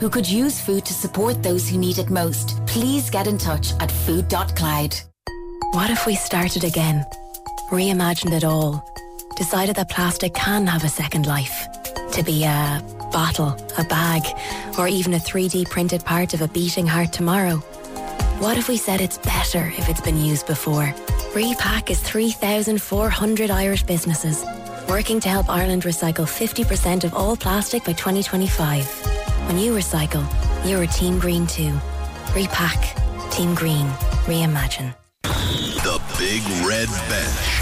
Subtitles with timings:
[0.00, 3.72] who could use food to support those who need it most, please get in touch
[3.80, 4.94] at food.clyde.
[5.72, 7.04] What if we started again?
[7.70, 8.84] Reimagined it all?
[9.36, 11.66] Decided that plastic can have a second life?
[12.12, 12.82] To be a
[13.12, 14.22] bottle, a bag,
[14.78, 17.56] or even a 3D printed part of a beating heart tomorrow?
[18.38, 20.94] What if we said it's better if it's been used before?
[21.34, 24.44] Repak is 3,400 Irish businesses
[24.88, 29.17] working to help Ireland recycle 50% of all plastic by 2025.
[29.46, 30.24] When you recycle,
[30.68, 31.72] you're a Team Green too.
[32.34, 33.30] Repak.
[33.30, 33.86] Team Green.
[34.26, 34.94] Reimagine.
[35.22, 37.58] The Big Red Bench.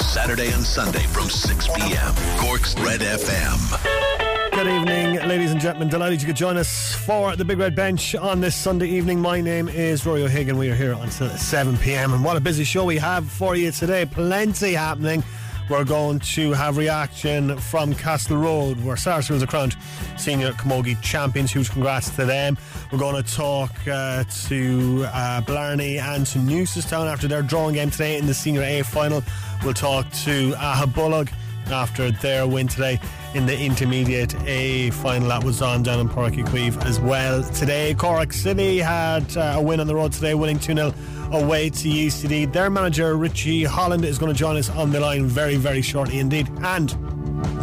[0.00, 2.14] Saturday and Sunday from 6 p.m.
[2.38, 4.10] Cork's Red FM.
[4.52, 5.88] Good evening, ladies and gentlemen.
[5.88, 9.20] Delighted you could join us for the Big Red Bench on this Sunday evening.
[9.20, 10.58] My name is Rory O'Hagan.
[10.58, 12.12] We are here until 7 pm.
[12.12, 14.04] And what a busy show we have for you today.
[14.04, 15.22] Plenty happening.
[15.70, 19.76] We're going to have reaction from Castle Road, where Sarsfields are crowned
[20.18, 21.52] senior camogie champions.
[21.52, 22.58] Huge congrats to them.
[22.90, 27.92] We're going to talk uh, to uh, Blarney and to Newcestown after their drawing game
[27.92, 29.22] today in the Senior A final.
[29.62, 31.32] We'll talk to Aghabullogue
[31.68, 32.98] after their win today
[33.34, 37.44] in the Intermediate A final that was on down in Uí Chaoimh as well.
[37.44, 40.92] Today, Cork City had uh, a win on the road today, winning 2 0
[41.32, 42.52] away to UCD.
[42.52, 46.18] Their manager, Richie Holland, is going to join us on the line very, very shortly
[46.18, 46.48] indeed.
[46.62, 46.90] And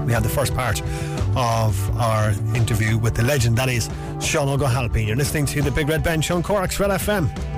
[0.06, 0.82] we have the first part
[1.36, 5.08] of our interview with the legend, that is Seán Ó hAilpín.
[5.08, 7.56] You're listening to the Big Red Bench on Cork's Red FM.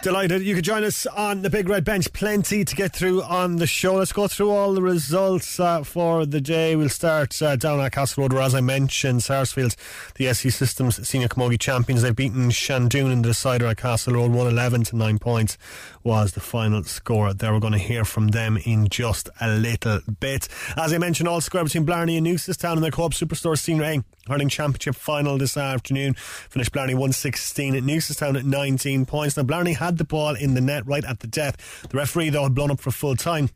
[0.00, 2.12] Delighted you could join us on the Big Red Bench.
[2.12, 3.96] Plenty to get through on the show.
[3.96, 6.76] Let's go through all the results uh, for the day.
[6.76, 9.74] We'll start uh, down at Castle Road, where, as I mentioned, Sarsfield,
[10.14, 14.30] the SE Systems Senior Camogie champions, they've beaten Shandoon in the decider at Castle Road,
[14.30, 15.58] 111 to 9 points
[16.04, 17.34] was the final score.
[17.34, 20.48] There, we're going to hear from them in just a little bit.
[20.76, 24.04] As I mentioned, all square between Blarney and Newcestown in the Co-op Superstore Senior A
[24.28, 26.14] hurling championship final this afternoon.
[26.14, 29.36] Finished Blarney 116 at Newcestown at 19 points.
[29.36, 31.86] Now, Blarney had the ball in the net right at the death.
[31.88, 33.48] The referee, though, had blown up for full time.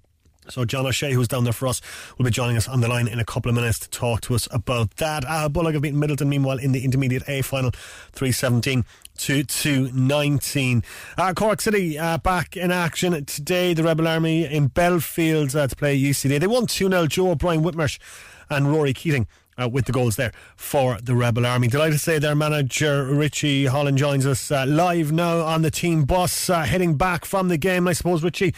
[0.48, 1.82] So John O'Shea, who's down there for us,
[2.16, 4.34] will be joining us on the line in a couple of minutes to talk to
[4.34, 5.24] us about that.
[5.28, 7.70] Uh, Bullock have beaten Midleton, meanwhile, in the Intermediate A final,
[8.12, 8.84] 317
[9.18, 10.82] to 219.
[11.18, 13.74] Uh, Cork City uh, back in action today.
[13.74, 16.40] The Rebel Army in Belfield uh, to play UCD.
[16.40, 17.06] They won 2 0.
[17.06, 17.98] Joe O'Brien Whitmarsh
[18.50, 19.28] and Rory Keating
[19.62, 21.68] uh, with the goals there for the Rebel Army.
[21.68, 26.04] Delighted to say their manager Richie Holland joins us uh, live now on the team
[26.04, 27.86] bus, uh, heading back from the game.
[27.86, 28.54] I suppose Richie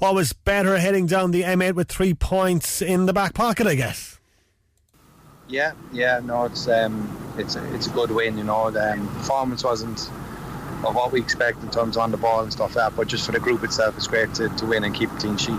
[0.00, 4.18] always better heading down the M8 with three points in the back pocket, I guess.
[5.48, 8.38] Yeah, yeah, no, it's um, it's a, it's a good win.
[8.38, 10.10] You know, the um, performance wasn't
[10.86, 13.26] of what we expect in terms on the ball and stuff like that, but just
[13.26, 15.54] for the group itself, it's great to, to win and keep a clean sheet.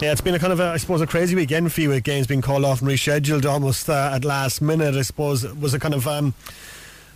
[0.00, 2.04] Yeah, it's been a kind of, a, I suppose, a crazy weekend for you with
[2.04, 4.94] games being called off and rescheduled almost uh, at last minute.
[4.94, 6.32] I suppose was it kind of, um,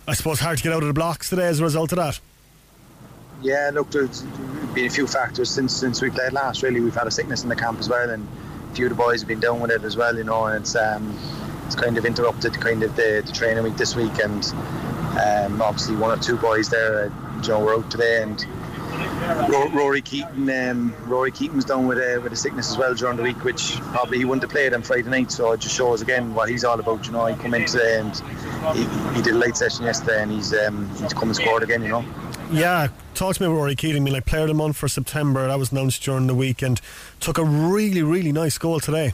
[0.07, 2.19] I suppose, hard to get out of the blocks today as a result of that.
[3.41, 4.21] Yeah, look, there's
[4.75, 6.61] been a few factors since since we played last.
[6.61, 8.27] Really, we've had a sickness in the camp as well, and
[8.71, 10.15] a few of the boys have been down with it as well.
[10.15, 11.17] You know, and it's um,
[11.65, 14.45] it's kind of interrupted kind of the, the training week this week, and
[15.19, 18.45] um, obviously one or two boys there, uh, you know, were out today, and
[19.73, 23.17] Rory Keating, um, Rory Keating was down with a with a sickness as well during
[23.17, 25.31] the week, which probably he wouldn't have played on Friday night.
[25.31, 27.05] So it just shows again what he's all about.
[27.05, 28.15] You know, he came in today and
[28.75, 28.83] he,
[29.15, 31.81] he did a late session yesterday, and he's um, he's come and scored again.
[31.81, 32.05] You know.
[32.51, 34.01] Yeah, talk to me about Rory Keating.
[34.01, 35.47] I mean, like player of the month for September.
[35.47, 36.79] That was announced during the week, and
[37.19, 39.13] took a really, really nice goal today.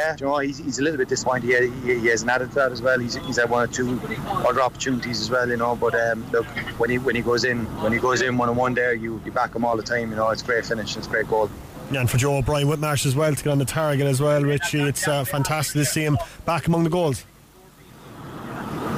[0.00, 1.70] Yeah, you know, he's, he's a little bit disappointed.
[1.84, 2.98] He, he, has an added to that as well.
[2.98, 5.76] He's, he's had one or two other opportunities as well, you know.
[5.76, 6.46] But um, look,
[6.78, 9.20] when he when he goes in, when he goes in one on one there, you,
[9.26, 10.08] you back him all the time.
[10.10, 11.50] You know, it's great finish, it's great goal.
[11.90, 14.42] Yeah, and for Joe O'Brien Whitmarsh as well to get on the target as well,
[14.42, 14.80] Richie.
[14.80, 16.16] It's uh, fantastic to see him
[16.46, 17.26] back among the goals.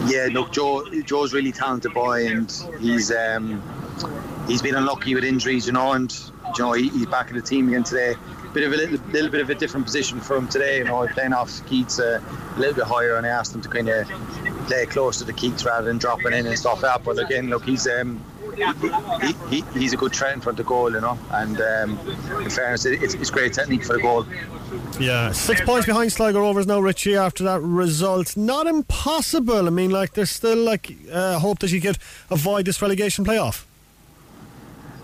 [0.07, 2.49] Yeah, look, Joe Joe's really talented boy, and
[2.79, 3.61] he's um,
[4.47, 6.13] he's been unlucky with injuries, you know, and
[6.57, 8.15] you know he, he's back in the team again today
[8.53, 10.79] bit of a little, little bit of a different position for him today.
[10.79, 12.21] You know, playing off Keats uh,
[12.57, 14.09] a little bit higher, and I asked him to kind of
[14.67, 17.05] play close to the Keats rather than dropping in and stuff like that.
[17.05, 18.23] But again, look, he's um,
[18.55, 21.19] he, he, he's a good threat for the goal, you know.
[21.31, 21.99] And um,
[22.43, 24.27] in fairness, it's, it's great technique for the goal.
[25.01, 27.17] Yeah, six points behind Sligo Rovers now, Richie.
[27.17, 29.67] After that result, not impossible.
[29.67, 31.99] I mean, like there's still like uh, hope that you could
[32.31, 33.65] avoid this relegation playoff.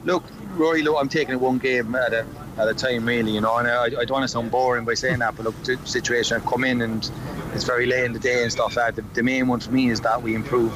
[0.05, 0.25] Look,
[0.57, 2.27] Rory, look, I'm taking it one game at a
[2.59, 3.57] at a time, really, you know.
[3.59, 6.37] And I, I don't want to sound boring by saying that, but look, the situation
[6.37, 7.09] I've come in and
[7.55, 9.03] it's very late in the day and stuff like that.
[9.03, 10.73] The, the main one for me is that we improve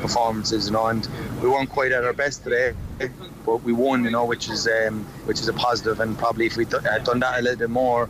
[0.00, 0.86] performances, you know.
[0.86, 1.08] And
[1.42, 2.74] we weren't quite at our best today,
[3.44, 6.00] but we won, you know, which is um, which is a positive.
[6.00, 8.08] and probably if we had uh, done that a little bit more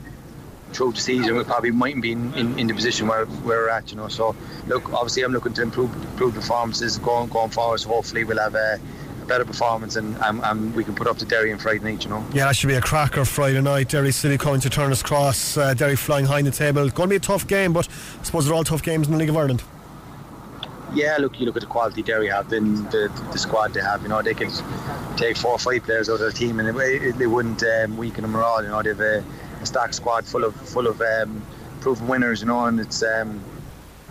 [0.73, 3.69] through the season, we probably mightn't be in, in, in, the position where, where we're
[3.69, 4.09] at, you know.
[4.09, 4.35] So,
[4.67, 7.79] look, obviously, I'm looking to improve improve performances going going forward.
[7.79, 11.19] So hopefully, we'll have a, a better performance and, and, and, we can put up
[11.19, 12.25] to Derry on Friday night, you know.
[12.33, 13.89] Yeah, that should be a cracker Friday night.
[13.89, 16.85] Derry City coming to Turner's Cross, uh, Derry flying high in the table.
[16.85, 17.89] It's going to be a tough game, but
[18.21, 19.63] I suppose they're all tough games in the League of Ireland.
[20.95, 24.03] Yeah, look, you look at the quality Derry have, then the, the squad they have.
[24.03, 24.51] You know, they can
[25.17, 28.23] take four or five players out of the team, and it, they wouldn't um, weaken
[28.23, 28.63] them at all.
[28.63, 29.25] You know, they've a,
[29.61, 31.43] a stacked squad full of full of um,
[31.81, 32.43] proven winners.
[32.43, 33.43] You know, and it's um,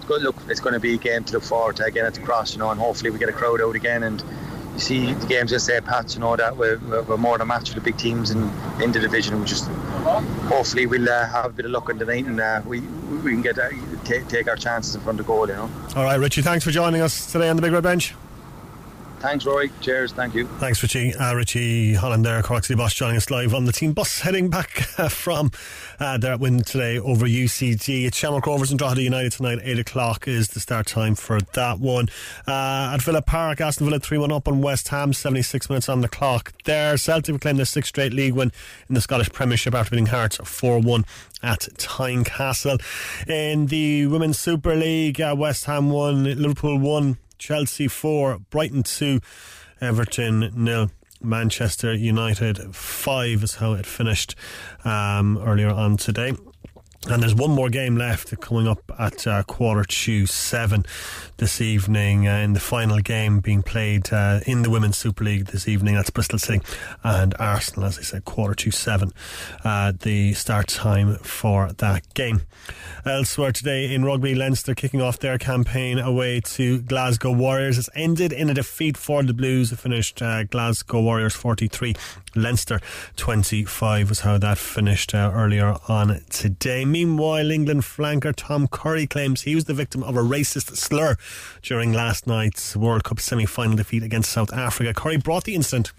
[0.08, 0.24] good.
[0.24, 2.54] Look, it's going to be a game to look forward to again at the cross.
[2.54, 4.22] You know, and hopefully we get a crowd out again and
[4.74, 7.46] you see the games yesterday at Pats, you know, that we're, we're more than a
[7.46, 8.50] match with the big teams in,
[8.82, 9.40] in the division.
[9.40, 9.68] We just
[10.48, 13.32] hopefully we'll uh, have a bit of luck in the night and uh, we we
[13.32, 13.70] can get uh,
[14.04, 15.70] take, take our chances in front of goal, you know.
[15.96, 18.14] All right, Richie, thanks for joining us today on the Big Red Bench.
[19.24, 19.72] Thanks, Rory.
[19.80, 20.12] Cheers.
[20.12, 20.46] Thank you.
[20.60, 21.16] Thanks, Richie.
[21.16, 24.50] Uh, Richie Holland there, Cork City Boss, joining us live on the team bus heading
[24.50, 25.50] back uh, from
[25.98, 28.06] uh, their win today over UCD.
[28.06, 29.60] It's Shamrock Rovers and Drogheda United tonight.
[29.64, 32.10] 8 o'clock is the start time for that one.
[32.46, 36.02] Uh, at Villa Park, Aston Villa 3 1 up on West Ham, 76 minutes on
[36.02, 36.98] the clock there.
[36.98, 38.52] Celtic claim their sixth straight league win
[38.90, 41.06] in the Scottish Premiership after beating Hearts 4 1
[41.42, 42.82] at Tynecastle.
[43.30, 47.20] In the Women's Super League, uh, West Ham won, Liverpool won.
[47.44, 49.20] Chelsea 4, Brighton 2,
[49.82, 50.90] Everton nil.
[51.22, 54.36] Manchester United 5 is how it finished
[54.86, 56.32] um, earlier on today.
[57.10, 60.86] And there's one more game left coming up at uh, quarter to seven
[61.44, 65.48] this evening uh, in the final game being played uh, in the Women's Super League
[65.48, 65.96] this evening.
[65.96, 66.62] That's Bristol City
[67.04, 69.12] and Arsenal, as I said, quarter to seven,
[69.66, 72.44] uh, the start time for that game.
[73.06, 77.78] Elsewhere today in rugby, Leinster kicking off their campaign away to Glasgow Warriors.
[77.78, 79.74] It's ended in a defeat for the Blues.
[79.74, 81.94] It finished uh, Glasgow Warriors 43,
[82.36, 82.80] Leinster
[83.18, 86.86] 25 was how that finished uh, earlier on today.
[86.86, 91.18] Meanwhile, England flanker Tom Curry claims he was the victim of a racist slur
[91.62, 94.94] during last night's World Cup semi final defeat against South Africa.
[94.94, 95.92] Curry brought the incident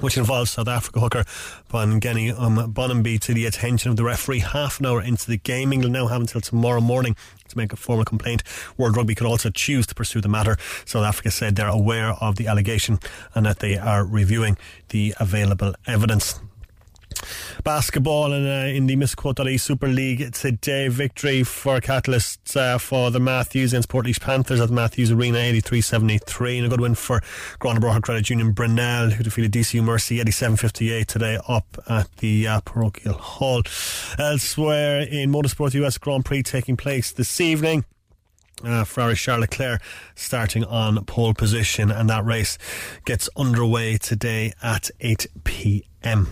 [0.00, 1.24] which involves South Africa hooker
[1.70, 5.72] Bongeni um, Mbonambi to the attention of the referee half an hour into the game.
[5.72, 7.16] England now have until tomorrow morning
[7.48, 8.42] to make a formal complaint.
[8.76, 10.56] World Rugby could also choose to pursue the matter.
[10.84, 12.98] South Africa said they're aware of the allegation
[13.34, 14.58] and that they are reviewing
[14.90, 16.40] the available evidence.
[17.64, 20.88] Basketball in, uh, in the Super League today.
[20.88, 25.80] Victory for Catalysts uh, for the Matthews against Portlaoise Panthers at the Matthews Arena 83
[25.80, 26.58] 73.
[26.58, 27.20] And a good win for
[27.60, 32.60] Gurranabraher Credit Union Brunell, who defeated DCU Mercy 87 58 today up at the uh,
[32.60, 33.62] Parochial Hall.
[34.18, 37.84] Elsewhere in Motorsport US Grand Prix taking place this evening.
[38.64, 39.82] Uh, Ferrari Charles Leclerc
[40.14, 42.56] starting on pole position, and that race
[43.04, 46.28] gets underway today at 8 p.m.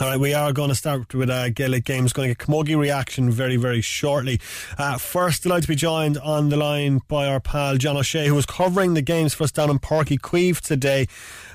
[0.00, 2.14] All right, we are going to start with uh, Gaelic Games.
[2.14, 4.40] Going to get Camogie reaction very, very shortly.
[4.78, 8.34] Uh, first, delighted to be joined on the line by our pal John O'Shea, who
[8.34, 11.06] was covering the games for us down in Páirc Uí Chaoimh today.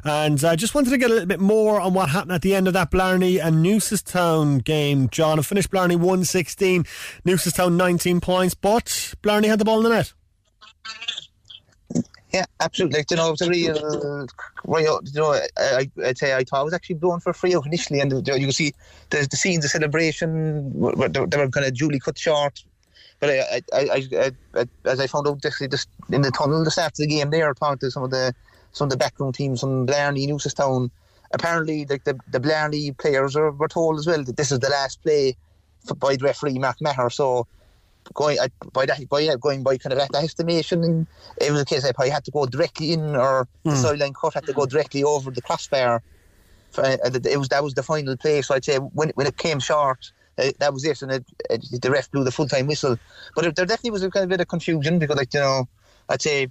[0.04, 2.44] And I uh, just wanted to get a little bit more on what happened at
[2.44, 5.40] the end of that Blarney and Newcestown game, John.
[5.40, 6.84] I finished Blarney 116,
[7.26, 10.14] Newcestown 19 points, but Blarney had the ball in the net.
[12.36, 13.00] Yeah, absolutely.
[13.00, 14.28] Like, you know, it was a real,
[14.66, 17.66] real you know, I, would say I thought I was actually blown for free out
[17.66, 18.74] initially, and you, can see
[19.10, 22.62] the, the scenes of celebration, they, were kind of duly cut short.
[23.22, 26.78] But I, I, I, I, as I found out actually just in the tunnel, just
[26.78, 28.36] after the game there, talking to some of the
[28.74, 30.92] some of the backroom teams from Blarney, Newcestown,
[31.32, 35.02] apparently like the, the Blarney players were told as well that this is the last
[35.04, 35.38] play
[36.00, 37.10] by the referee Mark Maher.
[37.10, 37.48] So
[38.14, 41.08] going uh, by that by uh, going by kind of that estimation and
[41.42, 43.48] it was a case I probably had to go directly in or mm.
[43.64, 43.78] the hmm.
[43.78, 46.02] sideline cut had to go directly over the crossbar
[46.78, 49.60] uh, it was that was the final play so I'd say when, when it came
[49.60, 52.98] short uh, that was it and it, it, the ref blew the full time whistle
[53.36, 55.68] but it, there definitely was a kind of bit of confusion because like you know
[56.10, 56.50] I'd say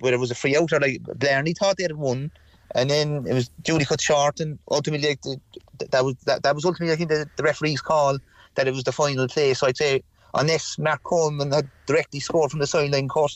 [0.00, 2.30] whether it was a free out or like Blarney thought they had won
[2.74, 5.38] and then it was duly cut short and ultimately like, the,
[5.90, 8.18] that was that, that was ultimately I think the, the referee's call
[8.54, 10.02] that it was the final play so I'd say
[10.34, 13.34] unless Mark Coleman had directly scored from the sideline cut,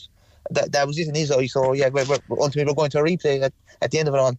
[0.51, 1.47] that, that was it in his eye.
[1.47, 4.13] So, yeah, we're, we're, ultimately we're going to a replay at, at the end of
[4.13, 4.37] it on.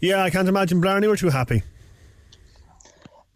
[0.00, 1.62] Yeah, I can't imagine Blarney were too happy.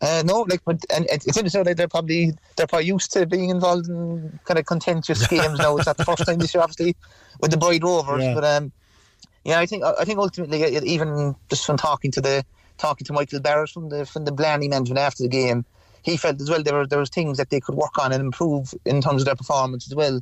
[0.00, 1.64] Uh, no, like, but and it's interesting.
[1.64, 5.76] Like they're probably they're probably used to being involved in kind of contentious games now.
[5.78, 6.94] It's not the first time this year, obviously,
[7.40, 8.22] with the Bride Rovers.
[8.22, 8.34] Yeah.
[8.34, 8.72] But um,
[9.44, 12.44] yeah, I think I think ultimately, even just from talking to the
[12.76, 15.64] talking to Michael Barrett from the from the Blarney management after the game,
[16.06, 18.22] he felt as well there were there was things that they could work on and
[18.22, 20.20] improve in terms of their performance as well.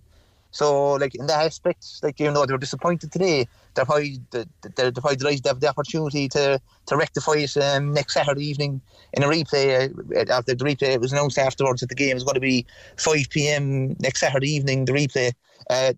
[0.51, 4.47] So, like in that aspect, like even though they were disappointed today, they're probably they're,
[4.77, 8.81] they're probably delighted to have the opportunity to to rectify it um, next Saturday evening
[9.13, 9.91] in a replay.
[9.91, 12.65] Uh, after the replay, it was announced afterwards that the game is going to be
[12.97, 13.95] 5 p.m.
[14.01, 14.87] next Saturday evening.
[14.87, 15.33] The replay.
[15.69, 15.93] Uh,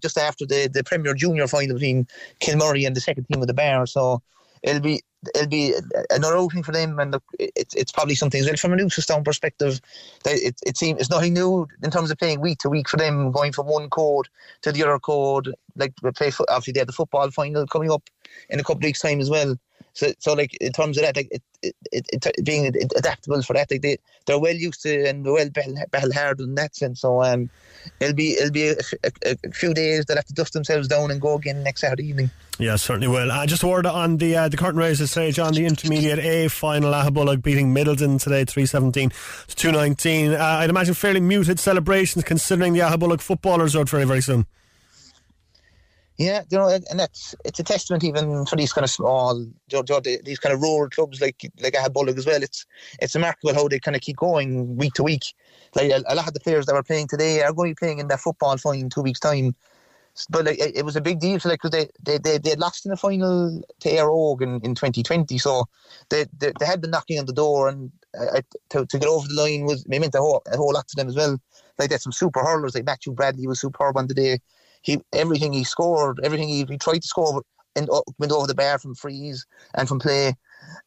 [0.00, 2.06] just after the, the Premier Junior final between
[2.40, 3.86] Kilmurry and the second team of the Bar.
[3.86, 4.22] So
[4.62, 5.02] it'll be
[5.34, 5.74] it'll be
[6.10, 9.80] another outing for them, and it's it's probably something as well from a Newcestown perspective.
[10.24, 12.96] That it it seems it's nothing new in terms of playing week to week for
[12.96, 14.28] them, going from one code
[14.62, 15.54] to the other code.
[15.76, 18.08] Like we play, obviously they have the football final coming up
[18.48, 19.56] in a couple of weeks' time as well.
[19.94, 23.54] So, so like in terms of that, like it, it, it, it being adaptable for
[23.54, 23.96] that, like they
[24.26, 27.00] they're well used to and well battle, hard in that sense.
[27.00, 27.48] So um,
[28.00, 28.76] it'll be it'll be a,
[29.24, 32.08] a, a, few days they'll have to dust themselves down and go again next Saturday
[32.08, 32.30] evening.
[32.58, 33.30] Yeah, certainly will.
[33.30, 35.54] Uh, just word on the uh, the curtain raisers today, John.
[35.54, 39.10] The intermediate A final, Aghabullogue beating Midleton today, three seventeen
[39.46, 40.32] to two nineteen.
[40.32, 44.46] Uh, I'd imagine fairly muted celebrations considering the Aghabullogue footballers are very very soon.
[46.16, 50.38] Yeah, you know, and that's it's a testament even for these kind of small, these
[50.38, 52.40] kind of rural clubs like like Aghabullogue as well.
[52.40, 52.66] It's
[53.00, 55.34] it's remarkable how they kind of keep going week to week.
[55.74, 57.98] Like a, lot of the players that were playing today are going to be playing
[57.98, 59.56] in that football final in two weeks' time.
[60.30, 62.90] But like, it, was a big deal for like because they, they they lost in
[62.90, 65.64] the final to Éire Óg in, in 2020, so
[66.10, 69.26] they, they, they had been knocking on the door, and uh, to, to get over
[69.26, 71.36] the line was it meant a whole a whole lot to them as well.
[71.76, 74.38] Like they had some super hurlers, like Matthew Bradley was superb on the day
[74.84, 77.42] he everything he scored, everything he, he tried to score
[78.18, 80.34] went over the bar from frees and from play.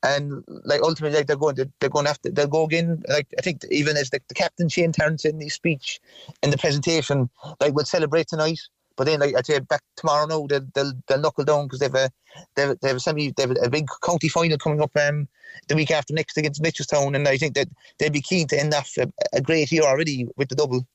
[0.04, 3.04] And like ultimately, like they're going to they're going after they'll go again.
[3.10, 6.00] Like I think even as the, the captain Shane Terrence in his speech
[6.42, 8.60] in the presentation, like we'll celebrate tonight.
[8.96, 11.94] But then, like I say, back tomorrow now they'll they'll, they'll knuckle down because they've
[11.94, 12.10] a
[12.56, 15.28] they've they've a semi they've a big county final coming up um
[15.68, 17.68] the week after next against Mitchelstown, and I think that
[18.00, 20.86] they'd be keen to end off a, a great year already with the double.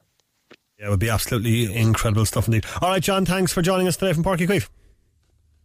[0.82, 2.64] Yeah, it would be absolutely incredible stuff indeed.
[2.80, 4.68] All right, John, thanks for joining us today from Páirc Uí Chaoimh.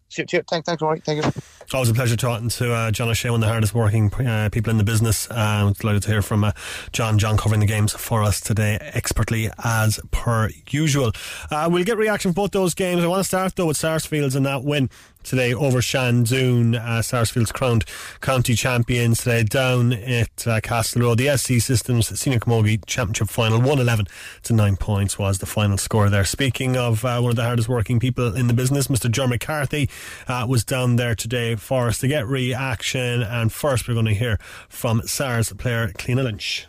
[0.09, 0.45] Cheers, cheers.
[0.47, 0.99] Thanks, thanks, Rory.
[0.99, 1.31] Thank you.
[1.61, 4.49] It's always a pleasure talking to uh, John O'Shea, one of the hardest working uh,
[4.51, 5.27] people in the business.
[5.29, 6.51] Uh, delighted to hear from uh,
[6.93, 7.17] John.
[7.17, 11.11] John covering the games for us today expertly as per usual.
[11.49, 13.03] Uh, we'll get reaction from both those games.
[13.03, 14.89] I want to start though with Sarsfields and that win
[15.27, 16.75] today over Shandoon.
[16.75, 17.85] Uh, Sarsfield's crowned
[18.21, 21.17] county champions today down at uh, Castle Road.
[21.17, 24.07] The SE Systems Senior Camogie Championship final, 111
[24.43, 26.23] to 9 points was the final score there.
[26.23, 29.11] Speaking of uh, one of the hardest working people in the business, Mr.
[29.11, 29.89] John McCarthy
[30.27, 33.21] uh, was down there today for us to get reaction.
[33.21, 36.67] And first, we're going to hear from SARS player Cliona Lynch.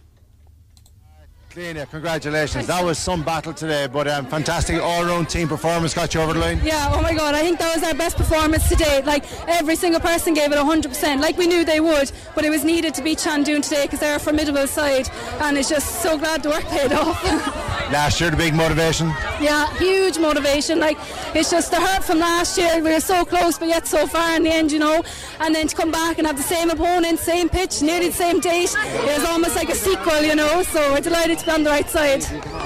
[1.58, 2.68] Cliona, congratulations.
[2.68, 6.38] That was some battle today, but um, fantastic all-round team performance got you over the
[6.38, 6.60] line.
[6.62, 9.02] Yeah, oh my God, I think that was our best performance today.
[9.02, 12.62] Like every single person gave it 100%, like we knew they would, but it was
[12.62, 15.10] needed to beat Shandoon today because they're a formidable side,
[15.40, 17.24] and it's just so glad the work paid off.
[17.90, 19.08] last year, the big motivation.
[19.40, 20.78] Yeah, huge motivation.
[20.78, 20.98] Like
[21.34, 22.76] it's just the hurt from last year.
[22.76, 25.02] We were so close, but yet so far in the end, you know.
[25.40, 28.40] And then to come back and have the same opponent, same pitch, nearly the same
[28.40, 30.62] date, it was almost like a sequel, you know.
[30.62, 32.24] So we're delighted to be on the right side.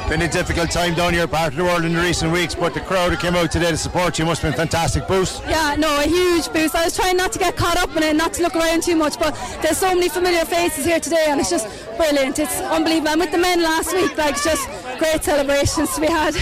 [0.08, 2.74] Been a difficult time down your part of the world in the recent weeks, but
[2.74, 5.42] the crowd that came out today to support you must have been a fantastic boost.
[5.48, 6.74] Yeah, no, a huge boost.
[6.74, 8.96] I was trying not to get caught up in it, not to look around too
[8.96, 12.38] much, but there's so many familiar faces here today, and it's just brilliant.
[12.38, 13.10] It's unbelievable.
[13.10, 16.34] I'm with the men last week, like just great celebrations to be had.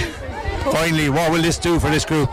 [0.72, 2.30] Finally, what will this do for this group?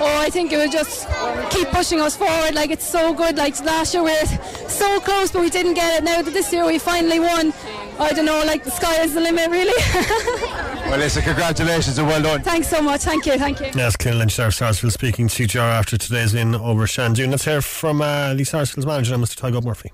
[0.00, 1.08] Oh, I think it will just
[1.50, 2.54] keep pushing us forward.
[2.54, 3.36] Like it's so good.
[3.36, 4.26] Like last year we were
[4.68, 6.04] so close, but we didn't get it.
[6.04, 7.52] Now that this year we finally won,
[7.98, 8.42] I don't know.
[8.44, 9.72] Like the sky is the limit, really.
[10.88, 12.42] well, listen, congratulations and well done.
[12.42, 13.02] Thanks so much.
[13.02, 13.38] Thank you.
[13.38, 13.66] Thank you.
[13.74, 17.30] Yes, Cliona Lynch, Sarsfield speaking to GR after today's win over Shandoon.
[17.30, 19.36] Let's hear from uh, the Sarsfield's manager, Mr.
[19.36, 19.92] Tygo Murphy.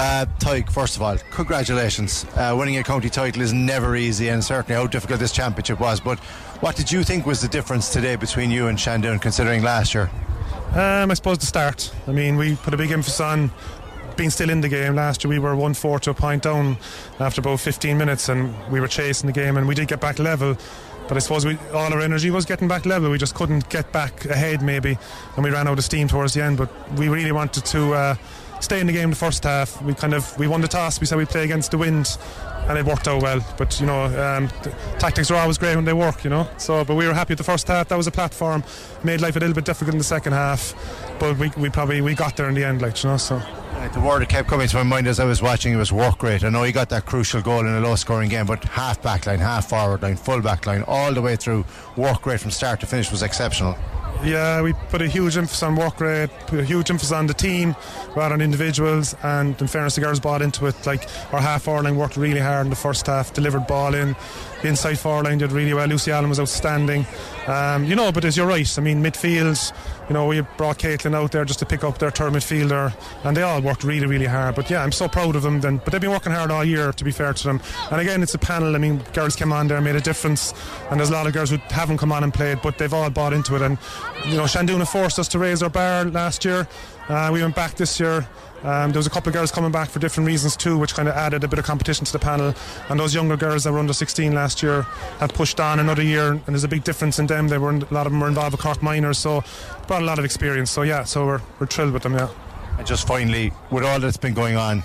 [0.00, 2.24] Uh, Tyke, first of all, congratulations.
[2.36, 5.98] Uh, winning a county title is never easy, and certainly how difficult this championship was.
[5.98, 6.20] But
[6.60, 10.08] what did you think was the difference today between you and Shandoon, considering last year?
[10.74, 11.92] Um, I suppose the start.
[12.06, 13.50] I mean, we put a big emphasis on
[14.18, 14.96] being still in the game.
[14.96, 16.76] Last year, we were 1 4 to a point down
[17.20, 20.18] after about 15 minutes, and we were chasing the game, and we did get back
[20.18, 20.58] level.
[21.06, 23.10] But I suppose we, all our energy was getting back level.
[23.10, 24.98] We just couldn't get back ahead, maybe,
[25.36, 26.58] and we ran out of steam towards the end.
[26.58, 27.94] But we really wanted to.
[27.94, 28.14] Uh,
[28.60, 29.80] stay in the game the first half.
[29.82, 31.00] We kind of we won the toss.
[31.00, 32.18] We said we'd play against the wind,
[32.68, 33.40] and it worked out well.
[33.56, 34.48] But you know, um,
[34.98, 36.24] tactics are always great when they work.
[36.24, 37.88] You know, so but we were happy with the first half.
[37.88, 38.64] That was a platform,
[39.04, 40.74] made life a little bit difficult in the second half,
[41.20, 42.82] but we, we probably we got there in the end.
[42.82, 43.40] Like you know, so.
[43.78, 45.92] Uh, the word that kept coming to my mind as I was watching it was
[45.92, 46.42] work rate.
[46.42, 49.24] I know he got that crucial goal in a low scoring game, but half back
[49.24, 51.64] line, half forward line, full back line, all the way through,
[51.96, 53.76] work rate from start to finish was exceptional.
[54.24, 57.76] Yeah, we put a huge emphasis on work rate, a huge emphasis on the team
[58.16, 59.14] rather than individuals.
[59.22, 60.84] And in fairness, the girls bought into it.
[60.84, 64.16] Like our half hour line worked really hard in the first half, delivered ball in,
[64.64, 65.86] inside four line did really well.
[65.86, 67.06] Lucy Allen was outstanding.
[67.46, 69.72] Um, you know, but as you're right, I mean, midfields,
[70.08, 73.36] you know, we brought Caitlin out there just to pick up their third midfielder, and
[73.36, 74.54] they all worked really, really hard.
[74.54, 75.60] But yeah, I'm so proud of them.
[75.60, 77.60] Then, but they've been working hard all year, to be fair to them.
[77.90, 78.74] And again, it's a panel.
[78.74, 80.52] I mean, girls came on there, made a difference,
[80.90, 83.10] and there's a lot of girls who haven't come on and played, but they've all
[83.10, 83.62] bought into it.
[83.62, 83.78] And
[84.26, 86.66] you know, Shanduna forced us to raise our bar last year.
[87.08, 88.28] Uh, we went back this year.
[88.64, 91.08] Um, there was a couple of girls coming back for different reasons too, which kind
[91.08, 92.54] of added a bit of competition to the panel.
[92.88, 94.82] And those younger girls that were under 16 last year
[95.20, 97.48] have pushed on another year, and there's a big difference in them.
[97.48, 99.44] They were a lot of them were involved with Cork Minors, so
[99.86, 100.70] brought a lot of experience.
[100.70, 102.14] So yeah, so we're we're thrilled with them.
[102.14, 102.28] Yeah.
[102.78, 104.82] And just finally, with all that's been going on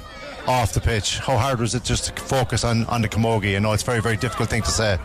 [0.47, 3.55] off the pitch, how hard was it just to focus on on the camogie?
[3.55, 4.97] I know it's a very very difficult thing to say.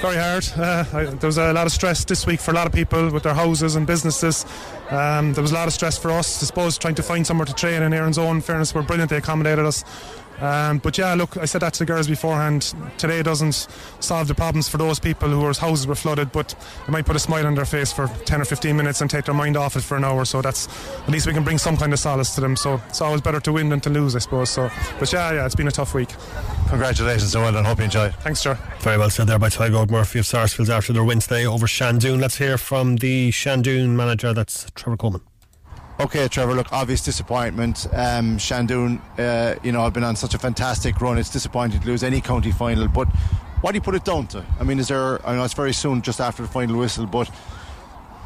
[0.00, 0.46] Very hard.
[0.56, 3.10] Uh, I, there was a lot of stress this week for a lot of people
[3.10, 4.44] with their houses and businesses.
[4.90, 7.46] Um, there was a lot of stress for us, I suppose, trying to find somewhere
[7.46, 8.40] to train in Erin's Own.
[8.40, 9.10] Fairness, were brilliant.
[9.10, 9.84] They accommodated us.
[10.40, 12.74] Um, but yeah, look, I said that to the girls beforehand.
[12.98, 13.66] Today doesn't
[14.00, 16.54] solve the problems for those people whose houses were flooded, but
[16.86, 19.24] it might put a smile on their face for 10 or 15 minutes and take
[19.24, 20.24] their mind off it for an hour.
[20.24, 20.68] So that's
[21.02, 22.56] at least we can bring some kind of solace to them.
[22.56, 24.50] So it's always better to win than to lose, I suppose.
[24.50, 26.10] So, but yeah, yeah, it's been a tough week.
[26.68, 27.64] Congratulations and well done.
[27.64, 28.14] Hope you enjoy it.
[28.16, 28.58] Thanks, Jar.
[28.80, 32.20] Very well said there by Tygo Murphy of Sarsfields after their win today over Shandoon.
[32.20, 35.22] Let's hear from the Shandoon manager, that's Trevor Coleman.
[35.98, 36.54] Okay, Trevor.
[36.54, 37.86] Look, obvious disappointment.
[37.92, 41.16] Um, Shandoon, uh, you know, I've been on such a fantastic run.
[41.16, 42.86] It's disappointing to lose any county final.
[42.86, 43.08] But
[43.62, 44.44] why do you put it down to?
[44.60, 45.26] I mean, is there?
[45.26, 47.30] I know it's very soon, just after the final whistle, but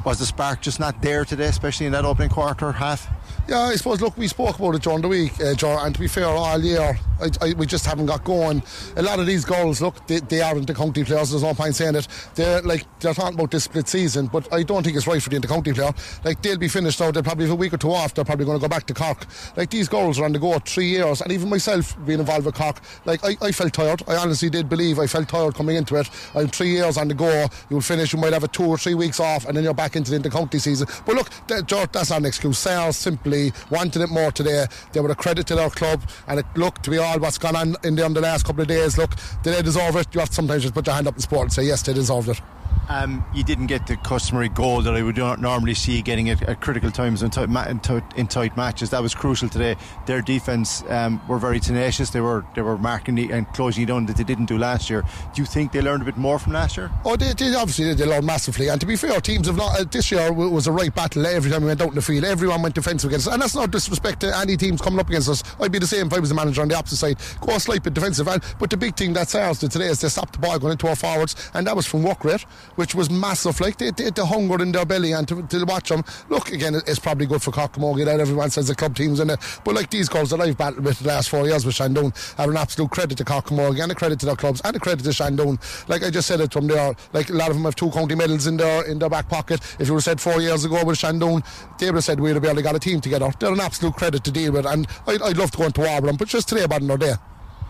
[0.05, 3.09] was the spark just not there today, especially in that opening quarter half?
[3.51, 4.01] Yeah, I suppose.
[4.01, 6.61] Look, we spoke about it during the week, uh, Joe, and to be fair, all
[6.61, 8.63] year I, I, we just haven't got going.
[8.95, 11.31] A lot of these goals, look, they, they aren't the county players.
[11.31, 12.07] There's no point saying it.
[12.37, 15.31] They're like they're talking about this split season, but I don't think it's right for
[15.31, 15.93] the intercounty player.
[16.25, 17.11] Like they'll be finished now.
[17.11, 18.15] They'll probably have a week or two off.
[18.15, 19.27] They're probably going to go back to Cork.
[19.57, 22.55] Like these goals are on the go three years, and even myself being involved with
[22.55, 24.05] Cork, like I, I felt tired.
[24.07, 26.09] I honestly did believe I felt tired coming into it.
[26.37, 27.49] I'm three years on the go.
[27.69, 28.13] You'll finish.
[28.13, 30.21] You might have a two or three weeks off, and then you're back into the
[30.21, 30.87] intercounty season.
[31.05, 32.57] But look, that, that's not an excuse.
[32.57, 33.40] Sales simply
[33.71, 34.67] wanted it more today.
[34.93, 37.57] They were a credit to their club, and it looked to be all what's gone
[37.57, 38.99] on in the, the last couple of days.
[38.99, 40.09] Look, did they deserve it?
[40.13, 41.93] You have to sometimes just put your hand up in sport and say yes, they
[41.93, 42.41] deserved it.
[42.89, 46.61] Um, you didn't get the customary goal that I would normally see getting at, at
[46.61, 48.91] critical times in tight, in, tight, in tight, matches.
[48.91, 49.77] That was crucial today.
[50.07, 52.11] Their defence um, were very tenacious.
[52.11, 55.03] They were they were marking and closing it down that they didn't do last year.
[55.35, 56.91] Do you think they learned a bit more from last year?
[57.05, 58.69] Oh, they, they obviously they learned massively.
[58.69, 59.79] And to be fair, teams have not.
[59.79, 62.25] Uh, this year was a right battle every time we went out in the field.
[62.25, 65.29] Everyone went defensive against us, and that's not disrespect to any teams coming up against
[65.29, 65.45] us.
[65.61, 67.19] I'd be the same if I was the manager on the opposite side.
[67.41, 68.27] Go a slight bit defensive.
[68.27, 70.73] And, but the big thing that Sars did today is they stopped the ball going
[70.73, 72.45] into our forwards, and that was from work rate,
[72.77, 73.61] which was massive.
[73.61, 76.75] Like they, they, the hunger in their belly and to, to watch them look again
[76.75, 79.39] it's probably good for Cork Camogie that everyone says the club teams in it.
[79.65, 82.49] But like these girls that I've battled with the last four years with Shandon have
[82.51, 85.05] an absolute credit to Cork Camogie and a credit to their clubs and a credit
[85.05, 87.75] to Shandon like I just said it from there like a lot of them have
[87.77, 89.61] two county medals in their in their back pocket.
[89.79, 91.43] If you would have said four years ago with Shandon
[91.79, 93.31] they would have said we'd have barely got a team together.
[93.39, 96.01] They're an absolute credit to deal with and I'd, I'd love to go into war
[96.01, 97.15] with them but just today about another day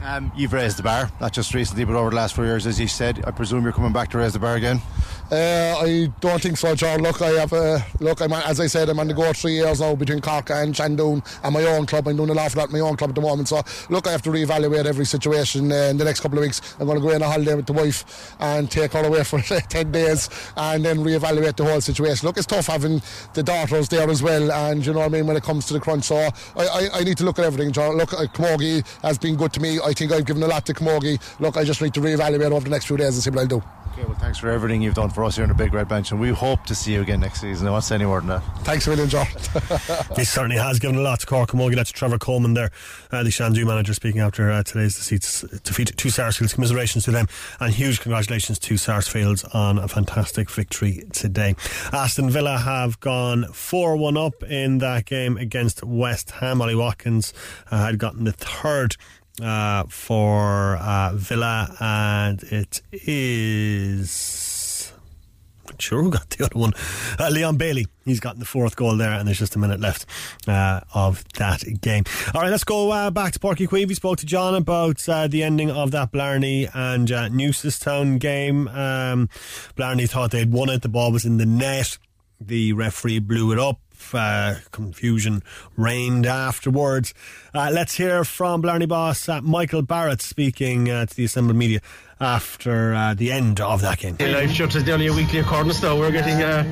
[0.03, 2.81] um, you've raised the bar, not just recently, but over the last four years, as
[2.81, 3.23] you said.
[3.27, 4.81] I presume you're coming back to raise the bar again.
[5.31, 7.03] Uh, I don't think so, John.
[7.03, 8.21] Look, I have a look.
[8.21, 11.25] I'm as I said, I'm on the go three years now between Cork and Shandoon
[11.45, 12.09] and my own club.
[12.09, 13.47] I'm doing a lot for that my own club at the moment.
[13.47, 16.75] So look, I have to reevaluate every situation uh, in the next couple of weeks.
[16.81, 19.41] I'm going to go on a holiday with the wife and take her away for
[19.41, 22.27] ten days and then reevaluate the whole situation.
[22.27, 23.01] Look, it's tough having
[23.35, 25.75] the daughters there as well, and you know what I mean when it comes to
[25.75, 26.05] the crunch.
[26.05, 27.97] So I, I, I need to look at everything, John.
[27.97, 29.79] Look, Camogie has been good to me.
[29.85, 31.21] I think I've given a lot to Camogie.
[31.39, 33.47] Look, I just need to reevaluate over the next few days and see what I'll
[33.47, 33.63] do.
[33.93, 36.13] Okay, well, thanks for everything you've done for us here on the Big Red Bench,
[36.13, 37.67] and we hope to see you again next season.
[37.67, 38.41] I won't say any more than that.
[38.61, 39.27] Thanks a million, John.
[40.17, 41.75] he certainly has given a lot to Cork Camogie.
[41.75, 42.71] That's Trevor Coleman there,
[43.11, 44.97] uh, the Shandu manager, speaking after uh, today's
[45.65, 46.55] defeat to Sarsfields.
[46.55, 47.27] Commiserations to them,
[47.59, 51.57] and huge congratulations to Sarsfields on a fantastic victory today.
[51.93, 56.63] Aston Villa have gone 4 1 up in that game against West Ham.
[56.63, 57.35] Ollie Watkins
[57.73, 58.95] uh, had gotten the third
[59.43, 64.93] uh, for uh, Villa, and it is.
[65.67, 66.73] Not sure who got the other one.
[67.19, 67.87] Uh, Leon Bailey.
[68.05, 70.05] He's gotten the fourth goal there, and there's just a minute left
[70.49, 72.05] uh, of that game.
[72.35, 73.89] All right, let's go back to Uí Chaoimh.
[73.89, 78.69] We spoke to John about the ending of that Blarney and uh, Newcestown game.
[78.69, 79.29] Um,
[79.77, 80.83] Blarney thought they'd won it.
[80.83, 81.99] The ball was in the net.
[82.41, 83.79] The referee blew it up
[84.15, 85.43] uh, confusion
[85.77, 87.15] reigned afterwards.
[87.53, 91.81] Uh, let's hear from Blarney boss uh, Michael Barrett speaking uh, to the assembled media
[92.21, 94.17] after uh, the end of that game.
[94.21, 95.99] Life shot is only a weekly occurrence now.
[95.99, 96.63] We're getting uh,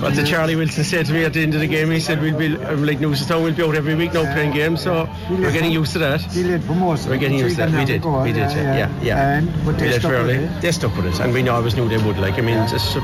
[0.00, 1.90] what the Charlie Wilson said to me at the end of the game.
[1.90, 5.08] He said we'll be like Newcestown will be out every week now playing games, so
[5.30, 6.20] we're getting used to that.
[6.34, 7.78] We're getting used to that.
[7.78, 9.38] We did, we did, yeah, yeah.
[9.38, 10.60] And but We they stuck with it.
[10.62, 12.18] They stuck with it, and we always knew they would.
[12.18, 13.02] Like I mean, just of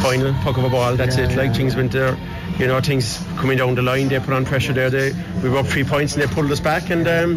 [0.00, 0.96] final puck of a ball.
[0.96, 1.36] That's it.
[1.36, 2.16] Like things went there.
[2.58, 4.08] You know, things coming down the line.
[4.08, 4.90] They put on pressure there.
[4.90, 6.90] They we were up three points and they pulled us back.
[6.90, 7.34] And um,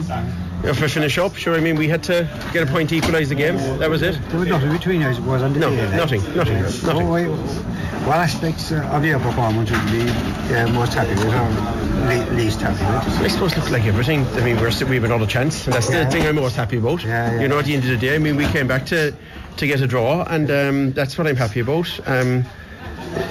[0.63, 1.55] know, finish up, sure.
[1.55, 3.57] I mean, we had to get a point to equalise the game.
[3.79, 4.19] That was it.
[4.29, 5.95] There was nothing between us, was the No, eh?
[5.97, 7.07] nothing, nothing, nothing.
[7.07, 7.35] Oh,
[8.05, 10.09] what aspects uh, of your performance would you be
[10.55, 13.25] uh, most happy with or least happy with?
[13.25, 14.25] I suppose look like everything.
[14.27, 16.03] I mean, we're still, we have another chance, and that's Yeah.
[16.03, 17.03] the thing I'm most happy about.
[17.03, 19.13] You know, at the end of the day, I mean, we came back to
[19.57, 21.89] to get a draw, and um, that's what I'm happy about.
[22.07, 22.45] Um,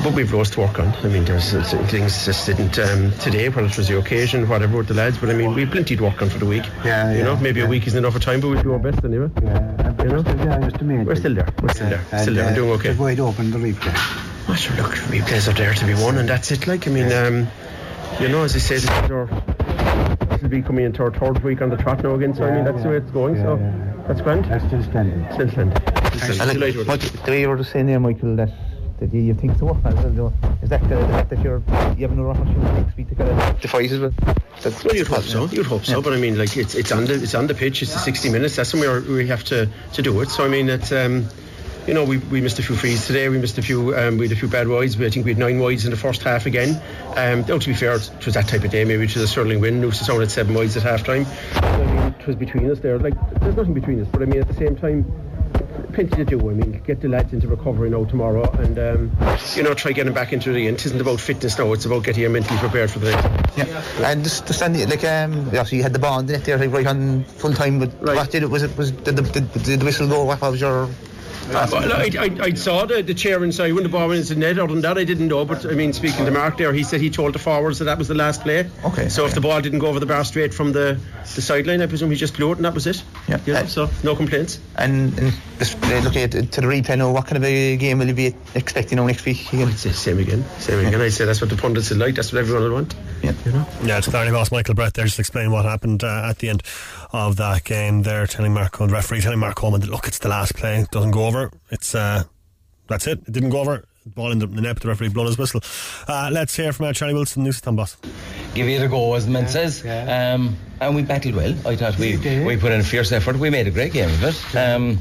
[0.02, 0.88] but we've loads to work on.
[1.04, 4.78] I mean, there's certain things just didn't um, today, whether it was the occasion, whatever
[4.78, 5.18] with the lads.
[5.18, 6.64] But I mean, we've plenty to work on for the week.
[6.84, 7.66] Yeah, you yeah, know, maybe yeah.
[7.66, 9.30] a week isn't enough of time, but we'll do our best anyway.
[9.42, 11.48] Yeah, you know, Yeah, just the main we're still there.
[11.62, 12.04] We're still there.
[12.22, 12.46] Still there.
[12.46, 12.88] We're doing okay.
[12.88, 14.48] Just wide open the replay.
[14.48, 16.66] Well, sure, look, replays are there to be won, and that's it.
[16.66, 17.46] Like, I mean, um,
[18.20, 19.26] you know, as I said, this is our,
[20.30, 22.34] this will be coming into our third week on the trot now again.
[22.34, 23.36] So I mean, that's the way it's going.
[23.36, 23.56] so
[24.08, 24.46] that's grand.
[24.46, 25.24] That's still standing.
[25.34, 25.76] Still standing.
[25.76, 26.38] Still And standing.
[26.38, 27.24] like, Delighted with what, it.
[27.24, 28.50] the way you were just saying there, Michael, that,
[29.00, 30.32] that you, you think so work as well, you know,
[30.62, 31.62] is that the, the fact that you're,
[31.96, 34.12] you have another opportunity next week to kind of fight as well?
[34.62, 35.46] That's, Well, you'd hope so.
[35.46, 36.02] You'd hope so.
[36.02, 37.82] But I mean, like it's it's on the it's on the pitch.
[37.82, 38.56] It's the 60 minutes.
[38.56, 40.28] That's when we are, we have to to do it.
[40.28, 41.26] So I mean, it's um,
[41.86, 43.28] you know, we, we missed a few frees today.
[43.28, 43.96] We missed a few.
[43.96, 44.98] Um, we had a few bad wides.
[44.98, 46.80] We, I think we had nine wides in the first half again.
[47.16, 48.84] Um, though to be fair, it was that type of day.
[48.84, 49.80] Maybe it was a sterling win.
[49.80, 51.26] Newcastle only had seven wides at half time.
[51.54, 52.98] I mean, it was between us there.
[52.98, 54.08] Like there's nothing between us.
[54.12, 55.10] But I mean, at the same time.
[55.92, 56.50] Plenty to do.
[56.50, 59.16] I mean, get the lads into recovery now tomorrow, and um,
[59.54, 60.66] you know, try getting back into the.
[60.66, 63.58] It isn't about fitness now; it's about getting you mentally prepared for the next.
[63.58, 66.44] Yeah, and just, to the, like um, obviously you had the ball in the net
[66.44, 67.80] there, like right on full time.
[67.80, 68.50] But what did it?
[68.50, 70.24] Was it was did the, did, did the whistle go?
[70.24, 70.88] What was your?
[71.48, 74.34] Uh, well, I, I, I saw the, the chair inside when the ball went into
[74.34, 74.58] the net.
[74.58, 75.44] Other than that, I didn't know.
[75.44, 77.98] But I mean, speaking to Mark there, he said he told the forwards that that
[77.98, 78.70] was the last play.
[78.84, 79.08] Okay.
[79.08, 81.00] So if the ball didn't go over the bar straight from the,
[81.34, 83.02] the sideline, I presume he just blew it and that was it.
[83.28, 83.38] Yeah.
[83.46, 84.58] You know, so no complaints.
[84.76, 87.98] And, and just uh, looking at to the replay now, what kind of a game
[87.98, 89.52] will you be expecting now next week?
[89.52, 89.68] Again?
[89.68, 90.44] I'd say same again.
[90.58, 91.00] Same again.
[91.00, 92.14] I'd say that's what the pundits would like.
[92.14, 92.94] That's what everyone would want.
[93.22, 93.32] Yeah.
[93.44, 93.66] You know.
[93.82, 96.62] Yeah, it's Blarney boss Michael Barrett there just explaining what happened uh, at the end
[97.12, 98.02] of that game.
[98.02, 100.80] They're telling Mark Coleman, the referee telling Mark Coleman that look, it's the last play,
[100.80, 101.50] it doesn't go over.
[101.70, 102.24] It's uh,
[102.88, 103.20] that's it.
[103.26, 103.84] It didn't go over.
[104.06, 105.60] Ball in the net, but the referee blown his whistle.
[106.08, 107.96] Uh, let's hear from uh, Charlie Wilson, Newcestown boss.
[108.54, 109.82] Give it a go, as the man says.
[110.34, 111.54] Um, and we battled well.
[111.66, 113.36] I thought we we put in a fierce effort.
[113.36, 114.56] We made a great game of it.
[114.56, 114.98] Um,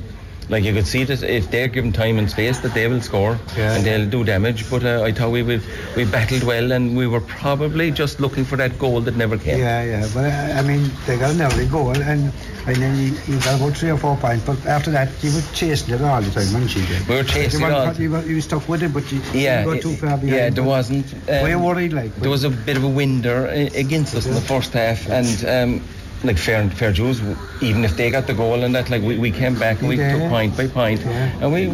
[0.50, 3.38] like you could see that if they're given time and space, that they will score
[3.56, 4.70] and they'll do damage.
[4.70, 5.64] But uh, I thought we would,
[5.96, 9.60] we battled well, and we were probably just looking for that goal that never came.
[9.60, 12.34] Yeah, yeah, but uh, I mean, they got an early goal, and
[12.68, 14.46] and then you, you got about three or four points.
[14.46, 16.84] But after that, you were chasing it all the time, weren't you?
[17.08, 17.94] We were chasing you it all.
[17.94, 20.30] You were, you were stuck with it, but you Yeah, didn't go too far behind.
[20.30, 21.14] yeah, there wasn't.
[21.28, 22.14] were you um, worried, like?
[22.16, 25.46] There was a bit of a winder uh, against us in the first half, and
[25.80, 25.88] um,
[26.23, 27.21] like fair fair Jews,
[27.62, 29.97] even if they got the goal and that, like we, we came back and we
[29.97, 30.13] Yeah.
[30.19, 31.67] took point by point, and we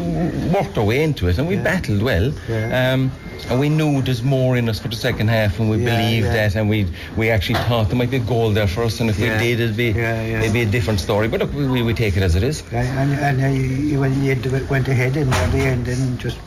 [0.54, 2.32] worked our way into it, and we battled well.
[2.50, 3.12] Um,
[3.50, 6.26] and we knew there's more in us for the second half, and we Yeah, believed
[6.28, 6.34] yeah.
[6.34, 9.10] that, and we we actually thought there might be a goal there for us, and
[9.10, 9.34] if Yeah.
[9.38, 11.28] we did, it'd be it'd be a different story.
[11.28, 12.64] But look, we, we, we take it as it is.
[12.72, 16.20] Right, and and uh, you, you went, you went ahead and at the end and
[16.20, 16.38] just.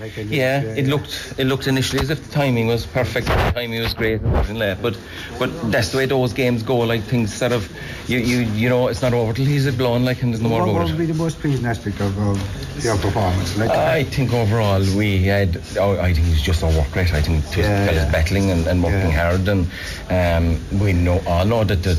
[0.00, 3.82] Like Yeah, it looked it looked initially as if the timing was perfect, the timing
[3.82, 4.80] was great and that.
[4.80, 4.96] But
[5.40, 6.78] but that's the way those games go.
[6.78, 7.68] Like things sort of
[8.06, 10.04] you you you know it's not over till he's blown.
[10.04, 12.84] Like and there's no more What, what would be the most pleasing aspect of, of
[12.84, 13.56] your performance?
[13.56, 15.60] Like, I think overall we had.
[15.78, 17.12] Oh, I think it's just our work rate.
[17.12, 18.12] I think it Yeah, yeah.
[18.12, 19.66] battling and, and working hard, and
[20.10, 21.94] um, we know all know that the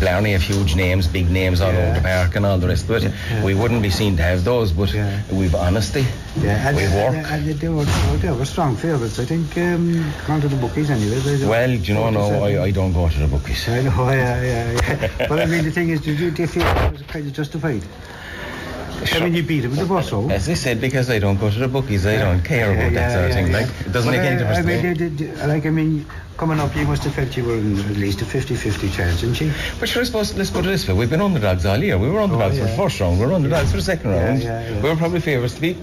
[0.00, 3.04] Blarney have huge names, big names all over the park and all the rest of
[3.04, 3.44] it.
[3.44, 4.92] We wouldn't be seen to have those, but
[5.30, 6.04] we've honesty.
[6.40, 7.27] yeah, and, we work.
[7.30, 11.18] And they, were, they were strong favourites, I think, um, gone to the bookies anyway.
[11.18, 13.68] They- they- Well, do you know, no, I, I don't go to the bookies.
[13.68, 15.26] I know, yeah, yeah, yeah.
[15.28, 17.32] but I mean, the thing is, did you, do you feel it was kind of
[17.32, 17.82] justified?
[19.12, 20.28] I mean, you beat him with the bus, so.
[20.28, 23.12] As I said, because I don't go to the bookies, I don't care about that
[23.12, 23.52] sort of thing.
[23.52, 24.94] Like, it doesn't But, make any uh, difference I mean, me.
[24.94, 27.96] did- did- like, I mean, coming up, you must have felt you were in at
[27.96, 29.52] least a 50-50 chance, didn't you?
[29.78, 30.94] But sure, I suppose, let's put it this way.
[30.94, 31.96] We've been underdogs all year.
[31.96, 32.76] We were on the underdogs for the yeah.
[32.76, 33.20] first round.
[33.20, 34.42] We were underdogs for the second Yeah, round.
[34.42, 34.82] yeah, yeah.
[34.82, 35.76] We were probably favourites to beat.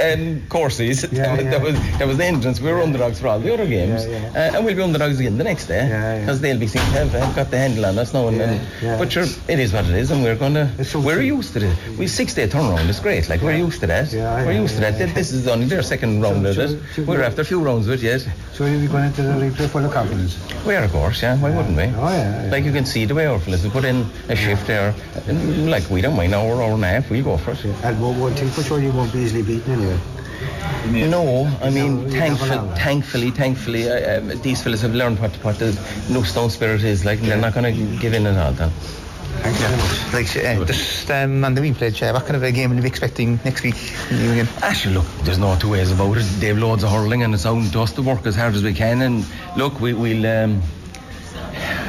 [0.00, 1.04] And courses.
[1.12, 2.60] Yeah, that, was that was the entrance.
[2.60, 5.44] We were underdogs for all the other games, uh, and we'll be underdogs again the
[5.44, 5.84] next day
[6.20, 8.28] because they'll be seem to have, have, got the handle on us now.
[8.28, 11.36] And, and but sure, it is what it is, and we're gonna so we're true.
[11.36, 11.98] used to it.
[11.98, 13.28] We six day turnaround is great.
[13.28, 14.12] Like we're used to that.
[14.12, 15.14] we're used to that.
[15.14, 16.80] This is only their second round of it.
[17.06, 18.26] We're after a few rounds of it yes.
[18.52, 20.38] So you'll be going into the replay full of confidence.
[20.64, 21.22] We are, of course.
[21.22, 21.84] Yeah, why wouldn't we?
[21.84, 22.48] Oh yeah.
[22.50, 24.94] Like you can see the way our fellas put in a shift there.
[25.26, 27.10] Like we don't mind hour, hour and a half.
[27.10, 27.64] We go for it.
[27.64, 31.08] And one thing for sure, you won't be easily beaten anyway.
[31.08, 35.70] No, I mean, thankful, thankfully, thankfully, uh, um, these fellas have learned what, what the
[36.08, 38.52] Newcestown spirit is like, and they're not going to give in at all.
[38.52, 38.70] Then.
[38.70, 40.12] Thank you very much.
[40.12, 42.82] Like, uh, just um, on the replay, uh, what kind of a game are you
[42.82, 43.76] expecting next week?
[44.08, 44.48] Again?
[44.62, 46.24] Actually, look, there's no two ways about it.
[46.38, 48.74] They've loads of hurling, and it's on to us to work as hard as we
[48.74, 49.02] can.
[49.02, 50.62] And look, we, will um,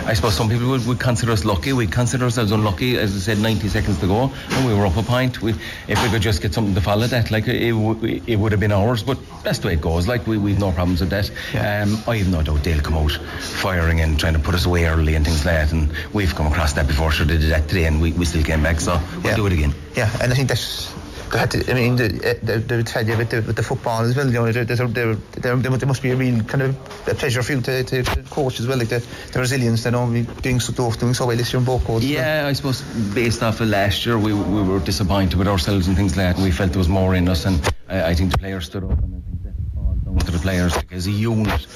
[0.06, 1.74] I suppose some people would, would, consider us lucky.
[1.74, 4.96] We consider ourselves unlucky, as I said, 90 seconds to go, and we were up
[4.98, 5.42] a point.
[5.42, 5.56] We,
[5.88, 8.62] if we could just get something to follow that, like it, it, it would have
[8.62, 9.02] been ours.
[9.02, 10.08] But that's the way it goes.
[10.08, 11.32] Like we, we've no problems with that.
[11.54, 11.82] Yeah.
[11.82, 14.86] Um, I have no doubt they'll come out firing and trying to put us away
[14.86, 15.72] early and things like that.
[15.72, 17.12] And we've come across that before.
[17.12, 18.82] So they did that today, and we, we still came back.
[18.82, 19.36] So we'll yeah.
[19.36, 19.74] do it again.
[19.96, 20.94] Yeah, and I think that's
[21.34, 24.28] I mean, they, eh, they would tell you with the, with the football as well.
[24.28, 27.84] You know, there, there, must be a real kind of a pleasure for you to,
[27.84, 29.84] to, to coach as well, like the, the resilience.
[29.84, 30.10] They know
[30.42, 32.06] doing so doing so well this year in both codes.
[32.06, 32.50] Yeah, well.
[32.50, 32.82] I suppose
[33.14, 36.44] based off of last year, we we were disappointed with ourselves and things like that.
[36.44, 37.60] We felt there was more in us, and
[37.90, 40.76] I, I think the players stood up and I think that all to the players
[40.76, 41.68] like, as a unit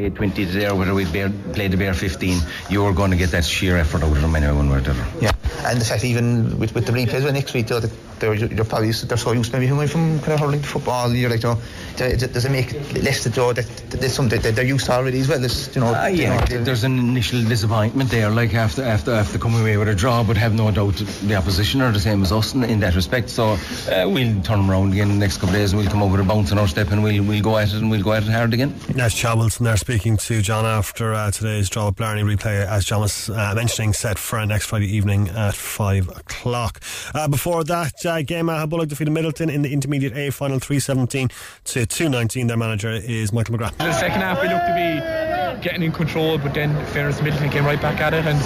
[0.00, 3.44] played 20 today or whether we played the bare 15, you're going to get that
[3.44, 5.06] sheer effort out of them anyway, one way or the other.
[5.20, 5.32] Yeah,
[5.64, 8.92] and the fact even with, with the replays well, next week, though, they're, they're probably
[8.92, 11.12] they're so used to maybe coming from kind of hurling to football.
[11.12, 11.60] You're like, you know,
[11.96, 15.28] does it make less to draw that there's something that they're used to already as
[15.28, 15.44] well?
[15.44, 19.12] As, you know, uh, yeah, you know, there's an initial disappointment there, like after after
[19.12, 22.22] after coming away with a draw, but have no doubt the opposition are the same
[22.22, 23.30] as us in, in that respect.
[23.30, 23.56] So
[23.90, 26.12] uh, we'll turn around again in the next couple of days and we'll come over
[26.16, 28.12] with a bounce on our step and we'll we'll go at it and we'll go
[28.12, 28.74] at it hard again.
[28.90, 32.84] That's Chad Wilson there speaking to John after uh, today's draw with Blarney replay, as
[32.84, 36.80] John was uh, mentioning, set for next Friday evening at five o'clock.
[37.12, 41.30] Uh, before that uh, game, Bullock defeated Midleton in the intermediate A final 317
[41.64, 42.46] to 219.
[42.46, 43.76] Their manager is Michael McGrath.
[43.78, 45.29] The second half, we looked to be
[45.62, 48.38] getting in control, but then Ferris Midleton came right back at it, and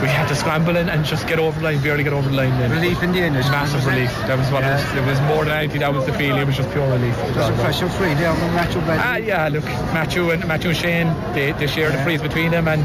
[0.00, 2.36] we had to scramble in and just get over the line, barely get over the
[2.36, 2.50] line.
[2.58, 2.70] Then.
[2.70, 3.34] Relief in the end.
[3.34, 4.10] Massive relief.
[4.26, 4.78] That was what yeah.
[4.78, 5.34] it, was, it was.
[5.34, 5.80] more than anything.
[5.80, 6.42] That was the feeling.
[6.42, 7.16] It was just pure relief.
[7.18, 9.48] It was a pressure free there on Matthew Ah, yeah.
[9.48, 11.96] Look, Matthew and Matthew and Shane, they, they share yeah.
[11.96, 12.82] the freeze between them, and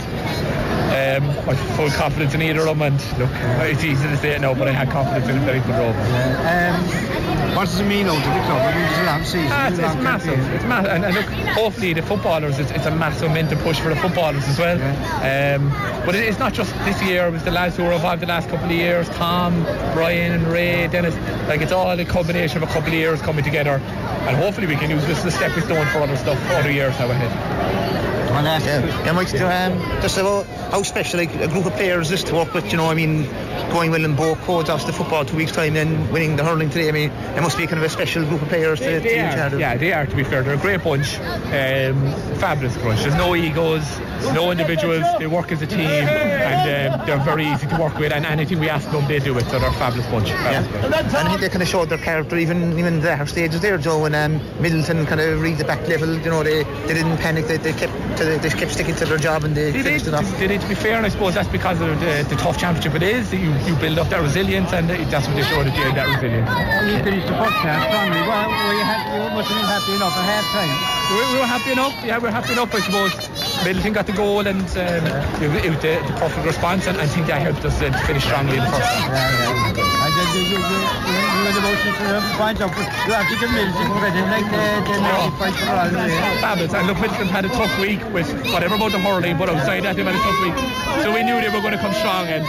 [0.90, 3.30] um, I have full confidence in either of them, and look,
[3.70, 5.92] it's easy to say it now, but I had confidence in that he could roll.
[5.92, 6.76] Yeah.
[6.76, 6.99] Um,
[7.56, 8.62] what does it mean out to the club?
[8.62, 9.48] I mean, it's a long season.
[9.52, 10.54] Ah, it's, it's massive.
[10.54, 13.90] It's massive, and, and, look, hopefully the footballers, it's, it's, a massive momentum push for
[13.90, 14.78] the footballers as well.
[14.78, 15.58] Yeah.
[15.58, 15.70] Um,
[16.06, 17.28] but it, it's not just this year.
[17.28, 20.48] It was the lads who were involved the last couple of years: Tom, Brian, and
[20.48, 21.16] Ray, Dennis.
[21.48, 23.82] Like it's all a combination of a couple of years coming together,
[24.28, 26.98] and hopefully we can use this as a stepping stone for other stuff, other years
[27.00, 27.80] now ahead.
[28.40, 32.12] And, uh, yeah, yeah Mike, um, just about how special like, a group of players
[32.12, 32.72] is to work with.
[32.72, 33.24] You know, I mean,
[33.72, 36.90] going well in both codes after football two weeks time, then winning the hurling today.
[36.90, 39.16] I mean, it must be kind of a special group of players they, to, they
[39.16, 40.06] to are, Yeah, they are.
[40.06, 41.18] To be fair, they're a great bunch.
[41.20, 43.02] Um, fabulous bunch.
[43.02, 43.84] There's no egos,
[44.34, 45.04] no individuals.
[45.18, 48.12] They work as a team, and um, they're very easy to work with.
[48.12, 49.46] And anything we ask them, they do it.
[49.46, 50.32] So they're a fabulous bunch.
[50.32, 50.82] Fabulous yeah.
[50.82, 51.14] bunch.
[51.14, 54.06] And I think they kind of showed their character even even the stages there, Joe.
[54.06, 56.16] And um, Midleton kind of read the back level.
[56.16, 57.46] You know, they, they didn't panic.
[57.46, 57.94] They, they kept
[58.26, 60.40] they just kept sticking to their job and they, they finished did, it off.
[60.40, 62.96] They did, to be fair, and I suppose that's because of the, the tough championship
[62.96, 63.32] it is.
[63.32, 65.98] That you, you build up that resilience, and that's what they showed at the end,
[65.98, 66.50] that resilience.
[66.50, 68.22] You finished the first half strongly.
[68.22, 70.99] Well, were you, happy, you must have been happy enough at half time.
[71.10, 73.14] We, we were happy enough, yeah, we were happy enough, I suppose.
[73.66, 75.04] Midleton got the goal, and um,
[75.42, 78.24] it, it, was the, the, perfect response, and I think that helped us uh, finish
[78.24, 79.10] strongly in the first half.
[79.10, 80.06] Yeah, yeah.
[80.06, 80.80] And then you, you, you,
[81.34, 81.82] you were the most
[82.38, 85.34] points up, you have to give Midleton credit, like the, the oh.
[85.34, 85.90] points for all.
[86.46, 89.82] Fabulous, and look, Midleton had a tough week with whatever about the hurling, but outside
[89.84, 90.58] that, they had a tough week.
[91.04, 92.46] So we knew they were going to come strong, and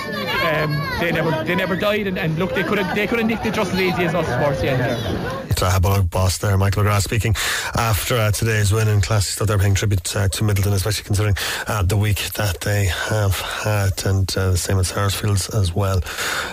[0.52, 2.06] um, they never they never died.
[2.06, 4.14] And, and look, they could have they could have nicked it just as easy as
[4.14, 5.40] us towards the end there.
[5.50, 7.34] It's a Bullock boss there, Michael McGrath speaking
[7.76, 9.36] after uh, today's win in class.
[9.36, 11.36] Thought they're paying tribute uh, to Midleton, especially considering
[11.68, 16.00] uh, the week that they have had, and uh, the same as Sarsfields as well.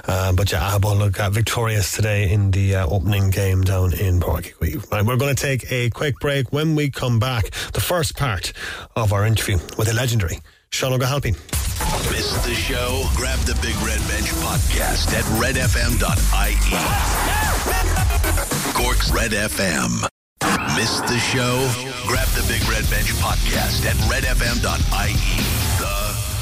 [0.07, 4.91] Uh, but yeah, Bullock uh, victorious today in the opening game down in Chaoimh.
[4.91, 6.53] Right, we're going to take a quick break.
[6.53, 8.53] When we come back, the first part
[8.95, 10.37] of our interview with the legendary
[10.69, 11.35] Seán Óg Ó hAilpín.
[12.11, 13.09] Missed the show?
[13.15, 16.73] Grab the Big Red Bench podcast at redfm.ie.
[18.73, 20.07] Cork's Red FM.
[20.75, 21.69] Missed the show?
[22.07, 25.13] Grab the Big Red Bench podcast at redfm.ie.
[25.77, 25.97] The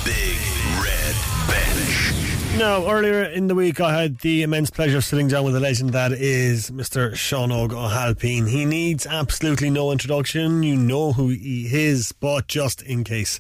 [0.06, 0.38] Big
[0.84, 1.16] Red
[1.48, 2.26] Bench.
[2.58, 5.60] Now, earlier in the week, I had the immense pleasure of sitting down with a
[5.60, 7.12] legend that is Mr.
[7.12, 8.48] Seán Ó hAilpín.
[8.48, 10.64] He needs absolutely no introduction.
[10.64, 13.40] You know who he is, but just in case.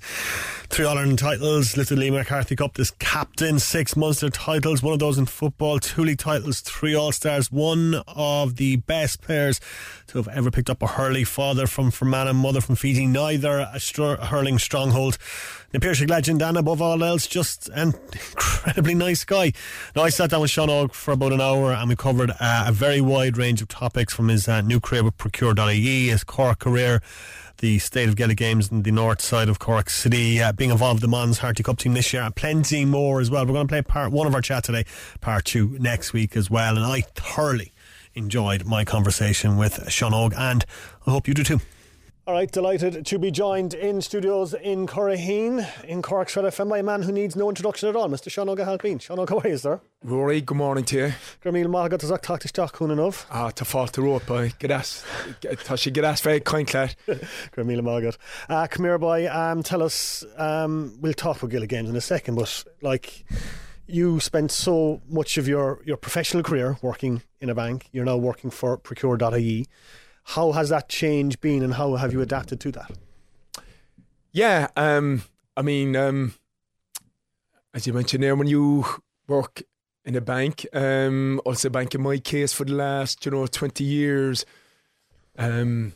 [0.69, 4.99] Three All Ireland titles, Little Lee McCarthy Cup, this captain, six Munster titles, one of
[4.99, 9.61] those in football, two league titles, three All Stars, one of the best players
[10.07, 13.79] to have ever picked up a hurley, father from Fermanagh, mother from Fiji, neither a
[13.79, 15.17] str- hurling stronghold.
[15.73, 19.53] Na Piarsaigh legend, and above all else, just an incredibly nice guy.
[19.95, 22.65] Now, I sat down with Seán Óg for about an hour and we covered uh,
[22.67, 26.59] a very wide range of topics from his uh, new career with Procure.ie, his Cork
[26.59, 27.01] career,
[27.65, 30.99] the state of Gaelic Games in the north side of Cork City, uh, being involved
[30.99, 33.43] in the Mons Harty Cup team this year, and plenty more as well.
[33.43, 34.85] We're going to play part one of our chat today,
[35.19, 36.75] part two next week as well.
[36.75, 37.73] And I thoroughly
[38.13, 40.63] enjoyed my conversation with Seán Óg, and
[41.07, 41.59] I hope you do too.
[42.27, 46.79] All right, delighted to be joined in studios in Curraheen, in Cork's Red FM, by
[46.79, 48.31] a man who needs no introduction at all, Mr.
[48.31, 48.97] Sean O'Halpine.
[48.97, 49.79] Seán how are you, sir?
[50.03, 51.13] Rory, good morning to you.
[51.43, 53.27] Gramil Magat is tactisch teach chun enough.
[53.29, 55.05] Ah, to fall to rope by Gadas.
[55.39, 56.95] Tá she Gadas very kind lad.
[57.05, 58.17] Gramil Magat.
[58.49, 59.29] Uh, come here, boy.
[59.31, 63.23] Um, tell us, um, we'll talk about Gaelic Games in a second, but like
[63.85, 67.87] you spent so much of your, your professional career working in a bank.
[67.91, 69.67] You're now working for Procure.ie.
[70.29, 72.91] How has that change been, and how have you adapted to that?
[74.31, 75.21] Yeah, um,
[75.55, 76.33] I mean, um,
[77.73, 78.85] as you mentioned there, when you
[79.27, 79.61] work
[80.03, 83.83] in a bank, um, also bank in my case for the last, you know, twenty
[83.83, 84.45] years,
[85.37, 85.93] um,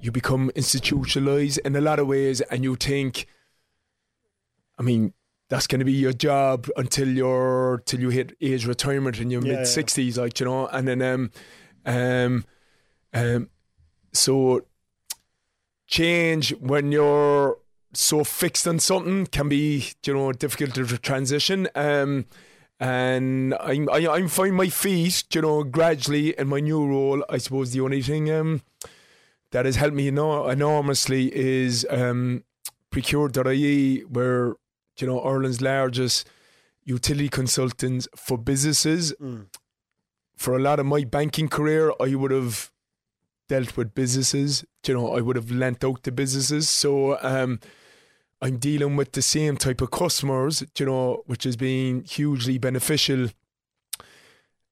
[0.00, 3.26] you become institutionalized in a lot of ways, and you think,
[4.76, 5.12] I mean,
[5.48, 9.46] that's going to be your job until you're till you hit age retirement in your
[9.46, 10.24] yeah, mid sixties, yeah.
[10.24, 11.30] like you know, and then um,
[11.86, 12.44] um
[13.12, 13.50] um,
[14.12, 14.66] so
[15.86, 17.58] change when you're
[17.92, 21.68] so fixed on something can be you know difficult to transition.
[21.74, 22.26] Um,
[22.78, 26.86] and I'm I, am i am finding my feet, you know, gradually in my new
[26.86, 27.24] role.
[27.28, 28.62] I suppose the only thing um,
[29.52, 32.44] that has helped me enormously is um,
[32.90, 34.54] Procure.ie, where
[34.98, 36.28] you know Ireland's largest
[36.84, 39.14] utility consultants for businesses.
[39.20, 39.46] Mm.
[40.36, 42.70] For a lot of my banking career, I would have
[43.48, 44.64] dealt with businesses.
[44.86, 46.68] You know, I would have lent out to businesses.
[46.68, 47.60] So um,
[48.40, 53.28] I'm dealing with the same type of customers, you know, which has been hugely beneficial.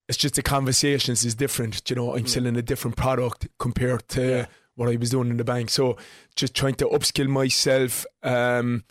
[0.09, 1.89] It's just the conversations is different.
[1.89, 2.29] You know, I'm mm.
[2.29, 4.47] selling a different product compared to yeah.
[4.75, 5.71] what I was doing in the bank.
[5.71, 5.97] So
[6.37, 8.85] just trying to upskill myself um,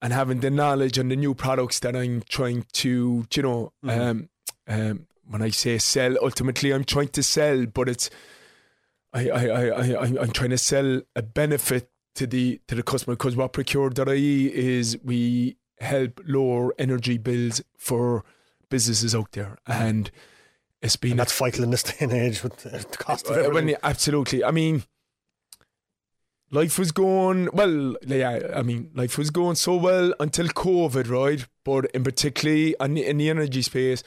[0.00, 4.00] and having the knowledge and the new products that I'm trying to, you know, mm-hmm.
[4.00, 4.28] um,
[4.66, 8.08] um, when I say sell, ultimately I'm trying to sell, but it's
[9.16, 13.14] I, I, I, I, I'm trying to sell a benefit to the to the customer
[13.14, 18.24] because what Procure.ie is we help lower energy bills for
[18.68, 19.58] businesses out there.
[19.66, 20.10] And
[20.82, 23.40] it's been and that's vital in this day and age with the cost of uh,
[23.40, 23.66] everything.
[23.66, 24.44] When, absolutely.
[24.44, 24.84] I mean
[26.50, 31.46] life was going well yeah I mean life was going so well until COVID right?
[31.64, 34.02] But in particularly in, in the energy space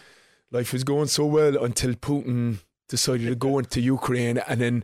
[0.51, 4.83] life was going so well until Putin decided to go into Ukraine and then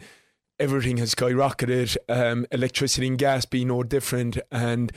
[0.60, 1.98] everything has skyrocketed.
[2.10, 4.92] Um, electricity and gas being no different, and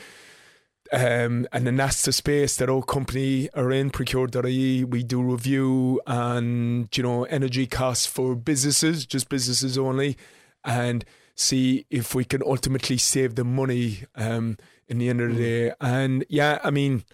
[0.93, 4.85] um, and the space that our company are in, Procure.ie.
[4.85, 10.17] We do review and you know energy costs for businesses, just businesses only,
[10.65, 14.57] and see if we can ultimately save them money um,
[14.89, 15.73] in the end of the day.
[15.81, 17.05] And yeah, I mean,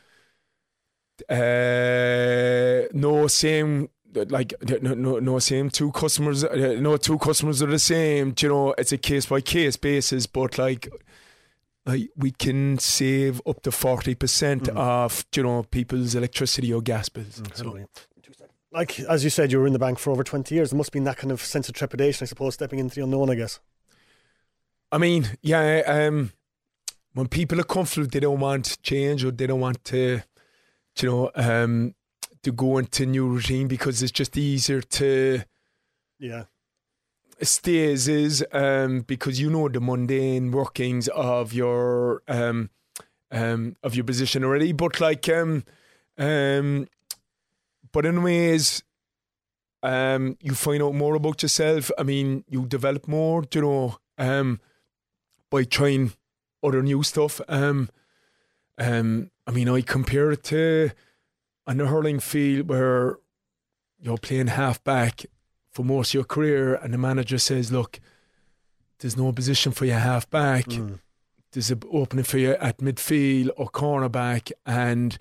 [1.28, 7.66] uh, no, same like no, no, no same two customers uh, no two customers are
[7.66, 10.88] the same you know it's a case by case basis but like
[11.86, 14.76] like we can save up to 40% mm.
[14.76, 17.78] of you know people's electricity or gas bills mm, so.
[18.72, 20.92] like as you said you were in the bank for over 20 years there must
[20.92, 23.60] be that kind of sense of trepidation I suppose stepping into the unknown I guess
[24.90, 26.32] I mean yeah um
[27.12, 30.22] when people are comfortable they don't want change or they don't want to
[31.00, 31.94] you know um
[32.44, 35.42] to go into new routine because it's just easier to
[36.18, 36.44] yeah
[37.42, 42.70] stay as is um, because you know the mundane workings of your um,
[43.30, 44.72] um, of your position already.
[44.72, 45.64] But like um,
[46.16, 46.86] um,
[47.92, 48.82] but in ways
[49.84, 51.90] um, you find out more about yourself.
[51.98, 54.60] I mean, you develop more, you know, um,
[55.50, 56.12] by trying
[56.62, 57.40] other new stuff.
[57.48, 57.90] Um,
[58.78, 60.90] um, I mean, I compare it to
[61.66, 63.18] on the hurling field where
[63.98, 65.24] you're playing half back
[65.70, 68.00] for most of your career, and the manager says, "Look,
[68.98, 70.66] there's no position for your half back.
[70.66, 71.00] Mm.
[71.52, 75.16] There's an opening for you at midfield or cornerback, and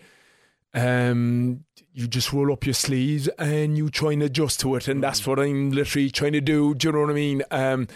[0.74, 5.04] um, you just roll up your sleeves and you try and adjust to it, and
[5.04, 6.74] that's what I'm literally trying to do.
[6.74, 7.44] Do you know what I mean?
[7.52, 7.88] Um,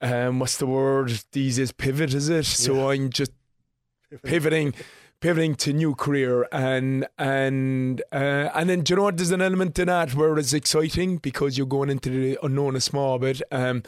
[0.00, 1.12] um, what's the word?
[1.32, 2.44] These is pivot, is it?
[2.44, 3.32] So I'm just
[4.24, 4.74] pivoting,
[5.22, 9.16] pivoting to new career, and and uh, and then do you know what?
[9.16, 12.80] There's an element to that where it's exciting because you're going into the unknown a
[12.80, 13.40] small bit.
[13.50, 13.84] Um,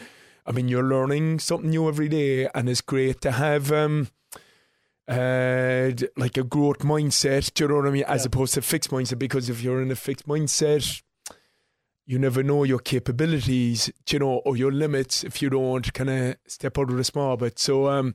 [0.46, 3.70] I mean, you're learning something new every day, and it's great to have.
[3.70, 4.08] Um,
[5.06, 8.04] uh, like a growth mindset, do you know what I mean?
[8.08, 11.02] As opposed to fixed mindset, because if you're in a fixed mindset,
[12.06, 16.08] you never know your capabilities, do you know, or your limits if you don't kind
[16.08, 17.58] of step out of the small bit.
[17.58, 18.14] So, um,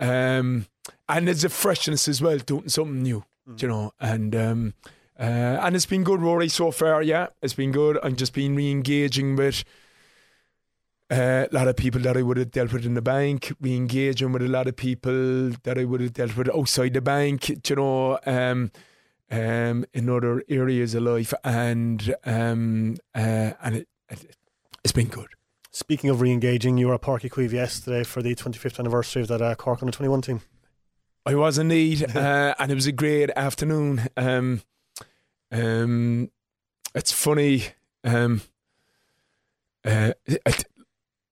[0.00, 0.66] um,
[1.08, 3.24] and there's a freshness as well, doing something new,
[3.54, 4.74] do you know, and um,
[5.18, 5.22] uh,
[5.62, 7.02] and it's been good, Rory, so far.
[7.02, 7.98] Yeah, it's been good.
[8.02, 9.64] I'm just been re-engaging with
[11.10, 14.32] uh, a lot of people that I would have dealt with in the bank, re-engaging
[14.32, 17.76] with a lot of people that I would have dealt with outside the bank, you
[17.76, 18.70] know, um,
[19.30, 24.36] um, in other areas of life, and um, uh, and it, it,
[24.84, 25.28] it's been good.
[25.72, 29.28] Speaking of re-engaging, you were at Páirc Uí Chaoimh yesterday for the 25th anniversary of
[29.28, 30.40] that uh, Cork under 21 team.
[31.26, 34.06] I was indeed, uh, and it was a great afternoon.
[34.16, 34.62] Um,
[35.50, 36.30] um,
[36.94, 37.64] it's funny.
[38.04, 38.42] Um,
[39.84, 40.64] uh, it,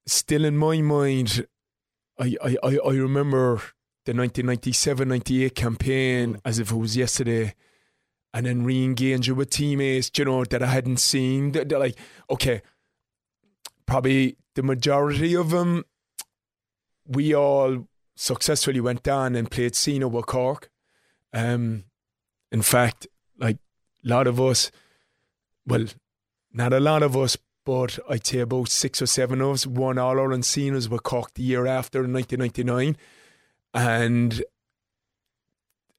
[0.05, 1.47] still in my mind,
[2.19, 3.63] I, I, I remember
[4.05, 7.55] the 1997-98 campaign as if it was yesterday,
[8.33, 11.53] and then re-engaging with teammates, you know, that I hadn't seen.
[11.53, 11.97] That, that like,
[12.29, 12.63] okay,
[13.87, 15.85] probably the majority of them,
[17.07, 20.71] we all successfully went down and played Sino with Cork.
[21.33, 21.85] Um,
[22.53, 23.07] in fact,
[23.39, 23.57] like
[24.05, 24.71] a lot of us,
[25.67, 25.87] well,
[26.53, 29.99] not a lot of us, but I'd say about six or seven of us won
[29.99, 32.97] All Ireland seniors with Cork the year after in 1999,
[33.73, 34.45] and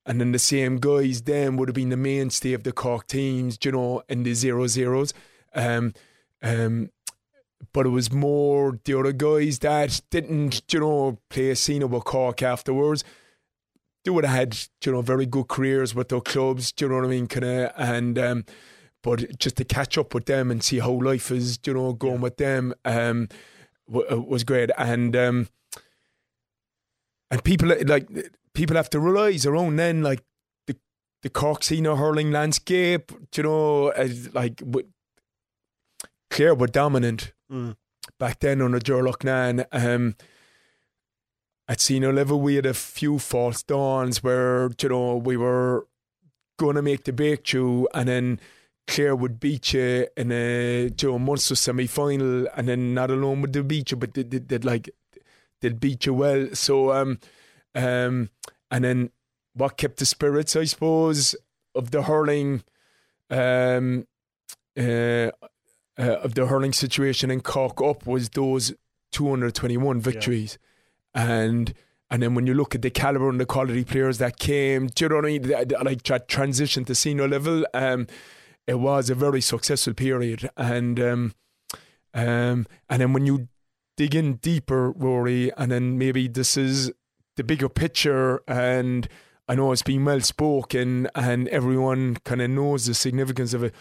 [0.06, 3.58] and then the same guys then would have been the mainstay of the Cork teams,
[3.64, 5.14] you know, in the zero zeros.
[5.56, 5.94] Um,
[6.44, 6.92] um,
[7.74, 12.04] but it was more the other guys that didn't, you know, play a scene with
[12.04, 13.04] Cork afterwards.
[14.04, 16.98] They would have had, you know, very good careers with their clubs, do you know
[16.98, 17.28] what I mean?
[17.28, 18.46] Kind of, and um,
[19.02, 22.22] but just to catch up with them and see how life is, you know, going
[22.22, 23.30] with them, um,
[23.88, 24.72] w- uh, was great.
[24.78, 25.48] And um,
[27.30, 28.08] and people like
[28.54, 30.24] people have to realise around then, like
[30.68, 30.76] the
[31.22, 33.94] the Cork senior hurling landscape, you know,
[34.34, 34.88] like w-
[36.32, 37.76] Clare were dominant Mm.
[38.18, 39.66] back then under Ger Loughnane.
[39.72, 40.16] Um,
[41.68, 45.88] at senior level, we had a few false dawns where you know we were
[46.58, 48.40] going to make the breakthrough, and then
[48.88, 53.42] Clare would beat you in a you know, Munster semi final, and then not alone
[53.42, 54.90] would they beat you, but they, they, they'd like
[55.62, 56.50] they'd beat you well.
[56.54, 57.20] So, um,
[57.74, 58.30] um,
[58.70, 59.10] and then
[59.54, 61.36] what kept the spirits, I suppose,
[61.74, 62.64] of the hurling,
[63.30, 64.06] um,
[64.78, 65.32] uh,
[65.98, 68.74] uh, of the hurling situation in Cork up was those
[69.12, 70.58] 221 victories,
[71.14, 71.74] and
[72.10, 75.06] and then when you look at the caliber and the quality players that came, do
[75.06, 75.50] you know what I mean?
[75.84, 78.08] Like that transition to senior level, um,
[78.68, 81.34] it was a very successful period, and um,
[82.14, 83.48] um, and then when you
[83.98, 86.92] dig in deeper, Rory, and then maybe this is
[87.36, 89.08] the bigger picture, and
[89.48, 93.76] I know it's been well spoken, and everyone kind of knows the significance of it.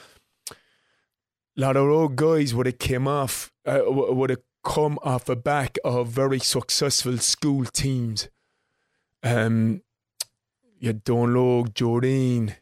[1.56, 5.78] Lot of old guys would have came off, uh, would have come off the back
[5.84, 8.28] of very successful school teams.
[9.22, 9.82] Um,
[10.78, 12.54] you had Don Logue, Jordan,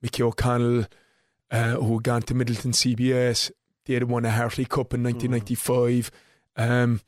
[0.00, 0.86] Mickey O'Connell,
[1.50, 3.50] uh, who had gone to Midleton CBS.
[3.84, 6.10] They had won a Harty Cup in 1995.
[6.56, 7.00] Um,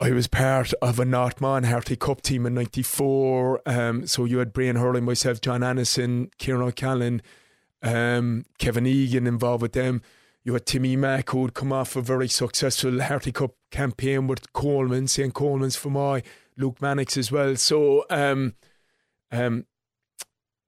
[0.00, 3.62] I was part of a Northmont Harty Cup team in '94.
[3.64, 7.22] Um, so you had Brian Hurley, myself, John Anderson, Kieran O'Callaghan,
[7.84, 10.02] um, Kevin Egan involved with them.
[10.42, 14.52] You had Timmy Mack, who had come off a very successful Harty Cup campaign with
[14.52, 15.32] Colman, St.
[15.32, 16.22] Colman's for my
[16.56, 17.56] Luke Mannix as well.
[17.56, 18.54] So um,
[19.30, 19.66] um,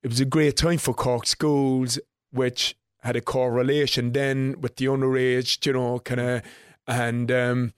[0.02, 1.98] it was a great time for Cork schools,
[2.30, 6.42] which had a correlation then with the underage, you know, kind of,
[6.86, 7.72] and um,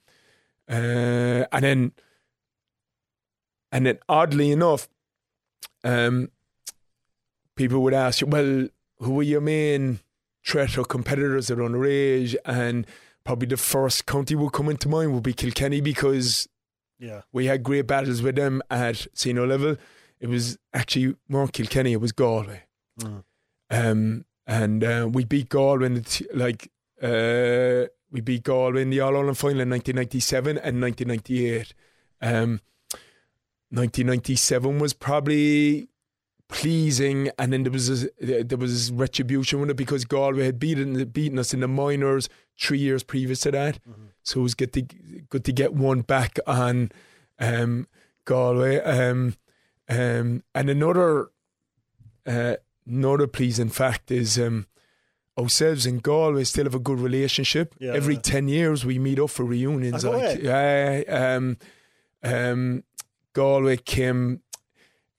[0.69, 1.91] uh, and then
[3.71, 4.87] and then oddly enough,
[5.83, 6.29] um,
[7.55, 8.67] people would ask you, well,
[8.99, 9.99] who are your main
[10.45, 12.35] threat or competitors at underage?
[12.45, 12.85] And
[13.23, 16.47] probably the first county would come into mind would be Kilkenny because
[16.99, 17.21] Yeah.
[17.31, 19.77] we had great battles with them at senior level.
[20.19, 22.63] It was actually more Kilkenny, it was Galway.
[22.99, 23.23] Mm.
[23.69, 26.71] Um, and uh, we beat Galway in the t- like
[27.01, 31.73] uh, we beat Galway in the All Ireland final in 1997 and 1998.
[32.21, 32.59] Um,
[33.71, 35.87] 1997 was probably
[36.49, 41.05] pleasing, and then there was a, there was retribution with it because Galway had beaten
[41.05, 42.27] beaten us in the minors
[42.59, 44.07] three years previous to that, mm-hmm.
[44.23, 46.91] so it was good to good to get one back on
[47.39, 47.87] um,
[48.25, 48.79] Galway.
[48.81, 49.35] Um,
[49.87, 51.29] um, and another
[52.25, 54.67] uh, another pleasing fact is um,
[55.37, 57.75] ourselves in Galway still have a good relationship.
[57.79, 58.21] Yeah, Every yeah.
[58.21, 60.03] ten years we meet up for reunions.
[60.03, 61.57] Like, yeah, um,
[62.23, 62.83] um,
[63.33, 64.41] Galway came,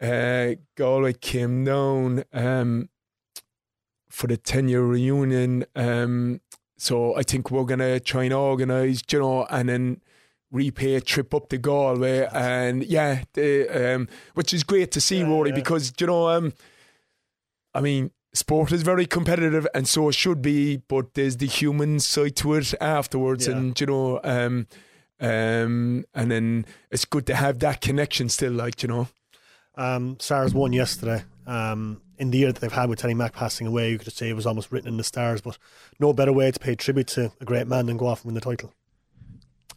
[0.01, 2.89] uh, Galway came down um,
[4.09, 5.65] for the ten year reunion.
[5.75, 6.41] Um,
[6.79, 10.01] so I think we're gonna try and organise, you know, and then
[10.51, 15.19] repay a trip up to Galway, and yeah, the, um, which is great to see,
[15.19, 15.57] yeah, Rory, yeah.
[15.57, 16.53] because you know, um,
[17.75, 20.79] I mean, sport is very competitive, and so it should be.
[20.79, 23.57] But there's the human side to it afterwards, yeah.
[23.57, 24.67] and you know, um,
[25.21, 29.09] um, and then it's good to have that connection still, like you know.
[29.81, 31.25] Um, Sars won yesterday.
[31.47, 34.29] Um, in the year that they've had with Teddy Mack passing away, you could say
[34.29, 35.41] it was almost written in the stars.
[35.41, 35.57] But
[35.99, 38.35] no better way to pay tribute to a great man than go off and win
[38.35, 38.75] the title.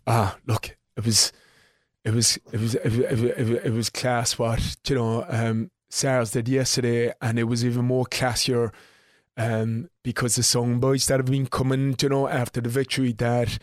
[0.05, 1.31] Ah, look, it was,
[2.03, 4.37] it was, it was, it was, it was, it was class.
[4.37, 8.73] What you know, um, Sars did yesterday, and it was even more classier
[9.37, 13.57] um, because the song boys that have been coming, you know, after the victory, that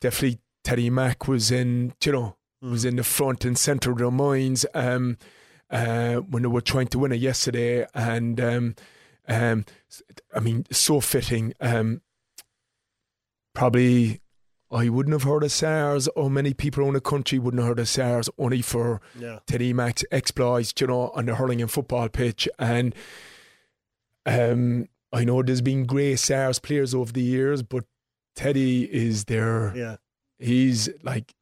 [0.00, 2.72] definitely Teddy Mack was in, you know, mm.
[2.72, 5.16] was in the front and centre of their minds um,
[5.70, 8.74] uh, when they were trying to win it yesterday, and um,
[9.28, 9.64] um,
[10.34, 11.54] I mean, so fitting.
[11.60, 12.02] Um,
[13.54, 14.20] probably
[14.70, 17.78] I wouldn't have heard of SARS, or many people around the country wouldn't have heard
[17.78, 19.38] of SARS only for yeah.
[19.46, 22.48] Teddy Mack's exploits, you know, on the hurling and football pitch.
[22.58, 22.94] And
[24.24, 27.84] um, I know there's been great SARS players over the years, but
[28.34, 29.72] Teddy is there.
[29.76, 29.96] Yeah.
[30.38, 31.32] He's like,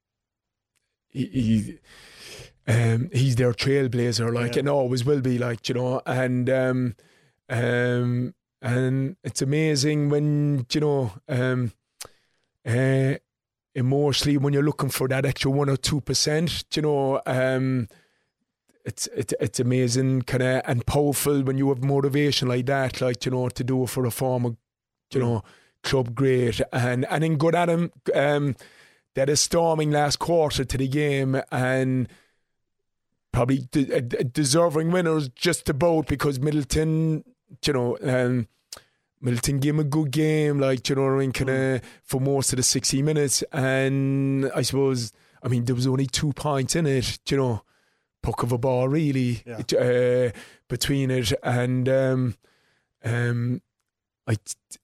[1.08, 1.78] he, he
[2.66, 4.60] um, he's their trailblazer, like, yeah.
[4.60, 6.96] and always will be, like, you know, and, um,
[7.48, 11.72] um, and it's amazing when, you know, um,
[12.66, 13.14] uh,
[13.74, 16.64] emotionally when you're looking for that extra one or two percent.
[16.74, 17.88] You know, um,
[18.84, 23.24] it's it's it's amazing, kind of and powerful when you have motivation like that, like
[23.24, 24.50] you know, to do it for a former,
[25.12, 25.42] you know,
[25.82, 27.92] club great and and then good at him.
[28.14, 28.56] Um,
[29.14, 32.08] that is storming last quarter to the game and
[33.34, 37.24] probably de- deserving winners just about because Midleton,
[37.66, 38.46] you know, um,
[39.20, 41.82] Milton gave him a good game, like, you know what I mean, kind of mm.
[42.04, 43.42] for most of the 60 minutes.
[43.52, 45.12] And I suppose,
[45.42, 47.62] I mean, there was only two points in it, you know,
[48.22, 49.78] puck of a ball, really, yeah.
[49.78, 50.30] uh,
[50.68, 51.32] between it.
[51.42, 52.36] And um,
[53.02, 53.62] um,
[54.28, 54.36] I,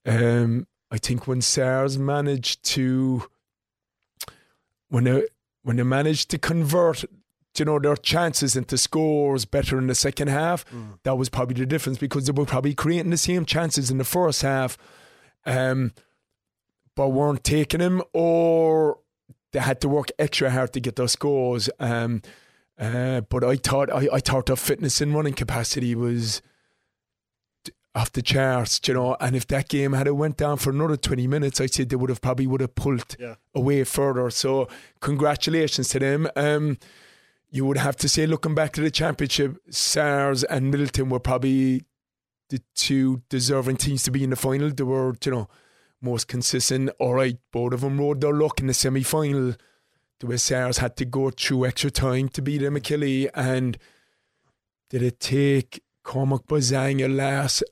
[0.05, 3.29] um, I think when SARS managed to,
[4.89, 5.25] when they,
[5.63, 7.05] when they managed to convert
[7.57, 10.65] you know, their chances and into scores better in the second half.
[10.71, 10.99] Mm.
[11.03, 14.03] That was probably the difference because they were probably creating the same chances in the
[14.03, 14.77] first half,
[15.45, 15.91] um,
[16.95, 18.99] but weren't taking them or
[19.51, 21.69] they had to work extra hard to get those scores.
[21.79, 22.21] Um,
[22.79, 26.41] uh, but I thought I, I thought their fitness and running capacity was
[27.93, 29.17] off the charts, you know.
[29.19, 31.97] And if that game had it went down for another twenty minutes, I said they
[31.97, 33.35] would have probably would have pulled yeah.
[33.53, 34.29] away further.
[34.29, 34.69] So
[35.01, 36.29] congratulations to them.
[36.35, 36.77] Um,
[37.51, 41.83] you would have to say, looking back to the championship, SARS and Midleton were probably
[42.49, 44.69] the two deserving teams to be in the final.
[44.69, 45.49] They were, you know,
[46.01, 46.89] most consistent.
[46.97, 49.53] All right, both of them rode their luck in the semi final.
[50.19, 53.29] The way SARS had to go through extra time to beat Achille.
[53.33, 53.77] And
[54.89, 57.63] did it take Cormac Beausang a last?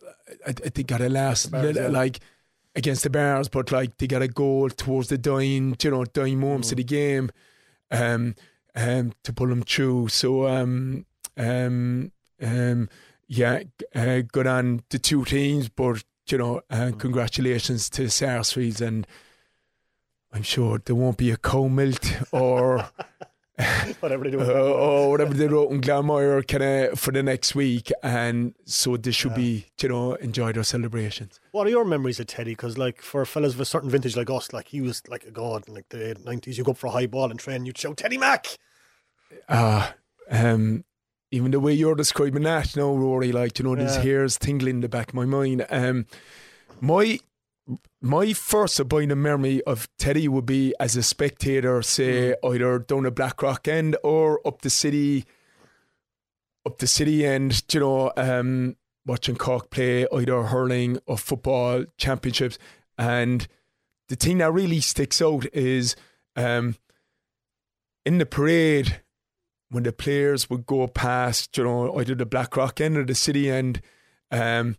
[0.45, 1.87] I, I think got a last, yeah.
[1.87, 2.19] like
[2.75, 6.39] against the Barrs, but like they got a goal towards the dying, you know, dying
[6.39, 6.71] moments mm.
[6.73, 7.31] of the game.
[7.91, 8.35] Um,
[8.79, 10.07] um, to pull them through.
[10.09, 11.05] So, um,
[11.37, 12.11] um,
[12.41, 12.89] um,
[13.27, 13.63] yeah,
[13.93, 16.99] uh, good on the two teams, but you know, uh, mm.
[16.99, 19.05] congratulations to Sarsfields, and
[20.31, 22.89] I'm sure there won't be a cow milked or.
[23.99, 27.55] whatever they do, uh, or whatever they wrote in Glanmire kind of for the next
[27.55, 29.37] week, and so they should yeah.
[29.37, 31.41] be, you know, enjoy their celebrations.
[31.51, 32.51] What are your memories of Teddy?
[32.51, 35.31] Because like for fellas of a certain vintage like us, like he was like a
[35.31, 36.57] god in like the nineties.
[36.57, 38.47] You go up for a high ball and train, you'd shout Teddy Mack
[39.47, 39.91] uh,
[40.29, 40.83] um,
[41.31, 43.83] even the way you're describing that, you know, Rory, like, you know, yeah.
[43.83, 45.65] these hairs tingling in the back of my mind.
[45.69, 46.05] Um,
[46.81, 47.19] my
[48.01, 52.53] my first abiding memory of Teddy would be as a spectator, say mm.
[52.53, 55.25] either down the Blackrock end or up the city,
[56.65, 57.61] up the city end.
[57.71, 58.75] You know, um,
[59.05, 62.57] watching Cork play either hurling or football championships,
[62.97, 63.47] and
[64.07, 65.95] the thing that really sticks out is
[66.35, 66.75] um,
[68.03, 69.01] in the parade
[69.69, 73.49] when the players would go past, you know, either the Blackrock end or the City
[73.49, 73.81] end,
[74.31, 74.77] um,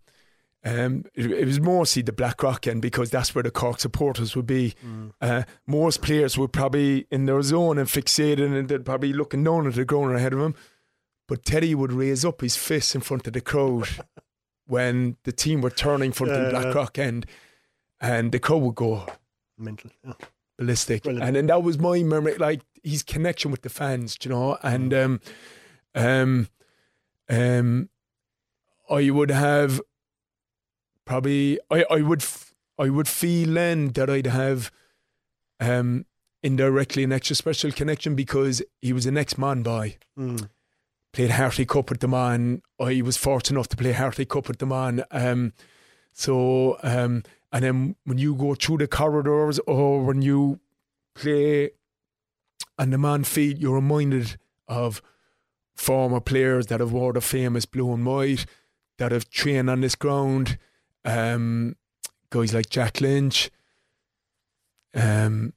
[0.64, 4.47] um, it, it, was mostly the Blackrock end because that's where the Cork supporters would
[4.47, 4.74] be.
[4.84, 5.12] Mm.
[5.20, 9.66] Uh, most players were probably in their zone and fixated and they'd probably looking down
[9.66, 10.55] at the ground ahead of them.
[11.26, 13.88] But Teddy would raise up his fist in front of the crowd
[14.66, 17.05] when the team were turning front yeah, the Blackrock yeah.
[17.05, 17.26] end
[18.01, 19.07] and the crowd would go
[19.57, 19.91] mental.
[20.05, 20.12] Yeah.
[20.59, 21.05] Ballistic.
[21.05, 21.26] Brilliant.
[21.26, 24.93] And then that was my memory, like his connection with the fans, you know, and
[24.93, 25.05] mm.
[25.05, 25.20] um,
[25.95, 26.49] um,
[27.28, 27.89] um,
[28.89, 29.81] I would have
[31.05, 34.70] probably I, I would f- I would feel then that I'd have
[35.59, 36.07] um
[36.43, 39.97] indirectly an extra special connection because he was an ex Mon boy.
[40.18, 40.49] Mm.
[41.12, 42.62] Played Harty Cup with the man.
[42.78, 45.05] I was fortunate enough to play Harty Cup with the man.
[45.11, 45.53] Um,
[46.12, 50.61] so um, and then when you go through the corridors or when you
[51.14, 51.70] play
[52.79, 54.39] on the Mon field, you're reminded
[54.69, 55.03] of
[55.75, 58.47] former players that have wore the famous blue and white,
[58.99, 60.59] that have trained on this ground,
[61.05, 61.77] um,
[62.31, 63.51] guys like Jack Lynch,
[64.95, 65.53] um,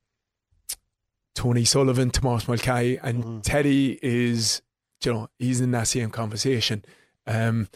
[1.36, 3.40] Tony Sullivan, Tomas Mulcahy, and mm-hmm.
[3.42, 4.62] Teddy is,
[5.04, 6.86] you know, he's in that same conversation.
[7.26, 7.68] Um,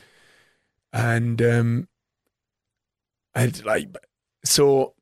[0.93, 1.87] and um,
[3.35, 3.95] and like
[4.43, 4.93] so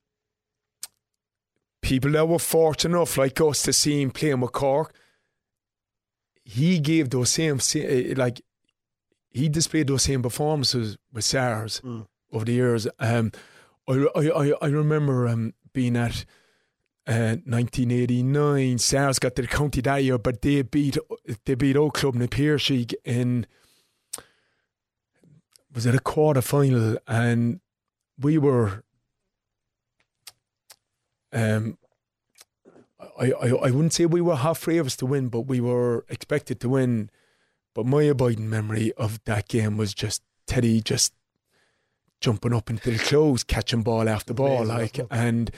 [1.85, 4.93] people that were fortunate enough like us to see him playing with Cork,
[6.43, 7.59] he gave those same
[8.15, 8.41] like
[9.29, 11.81] he displayed those same performances with SARS.
[11.81, 12.05] Mm
[12.35, 12.87] over the years.
[12.99, 13.31] Um,
[13.87, 16.25] I, I, I remember um, being at
[17.07, 18.77] uh, 1989.
[18.77, 20.97] SARS got to the county that year, but they beat
[21.45, 23.47] they beat Oak Club in Na Piarsaigh in
[25.73, 27.59] was it a quarter final, and
[28.19, 28.83] we were.
[31.35, 31.77] Um,
[33.19, 36.05] I, I, I wouldn't say we were halfway of us to win, but we were
[36.09, 37.09] expected to win.
[37.73, 41.13] But my abiding memory of that game was just Teddy just
[42.21, 45.51] jumping up into the clothes, catching ball after ball, Amazing, like and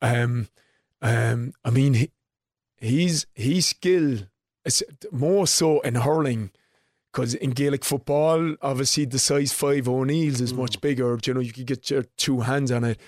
[0.00, 0.48] um,
[1.02, 2.10] um, I mean, he,
[2.78, 4.20] he's he's skill
[4.64, 6.50] is more so in hurling.
[7.10, 10.58] Because in Gaelic football, obviously the size five O'Neills is mm.
[10.58, 11.18] much bigger.
[11.24, 13.00] You know, you could get your two hands on it.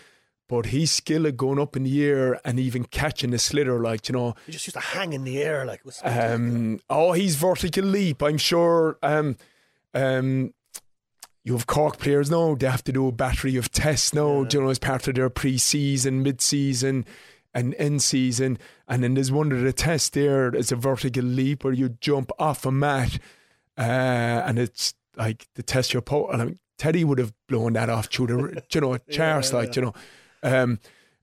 [0.51, 4.09] But he's skill at going up in the air and even catching the sliotar, like
[4.09, 4.35] you know.
[4.47, 5.81] He just used to hang in the air, like.
[6.03, 8.21] Um, oh, he's vertical leap.
[8.21, 8.99] I'm sure.
[9.01, 9.37] Um,
[9.95, 10.53] um,
[11.45, 14.49] you have Cork players now, they have to do a battery of tests now, yeah.
[14.53, 17.07] you know, as part of their pre season, mid season,
[17.55, 18.59] and end season.
[18.89, 22.33] And then there's one of the tests there, it's a vertical leap where you jump
[22.41, 23.19] off a mat,
[23.79, 26.29] uh, and it's like the test your po.
[26.29, 29.57] And I mean, Teddy would have blown that off through the, you know, charts, yeah,
[29.57, 29.95] like, you know.
[30.43, 30.79] Um,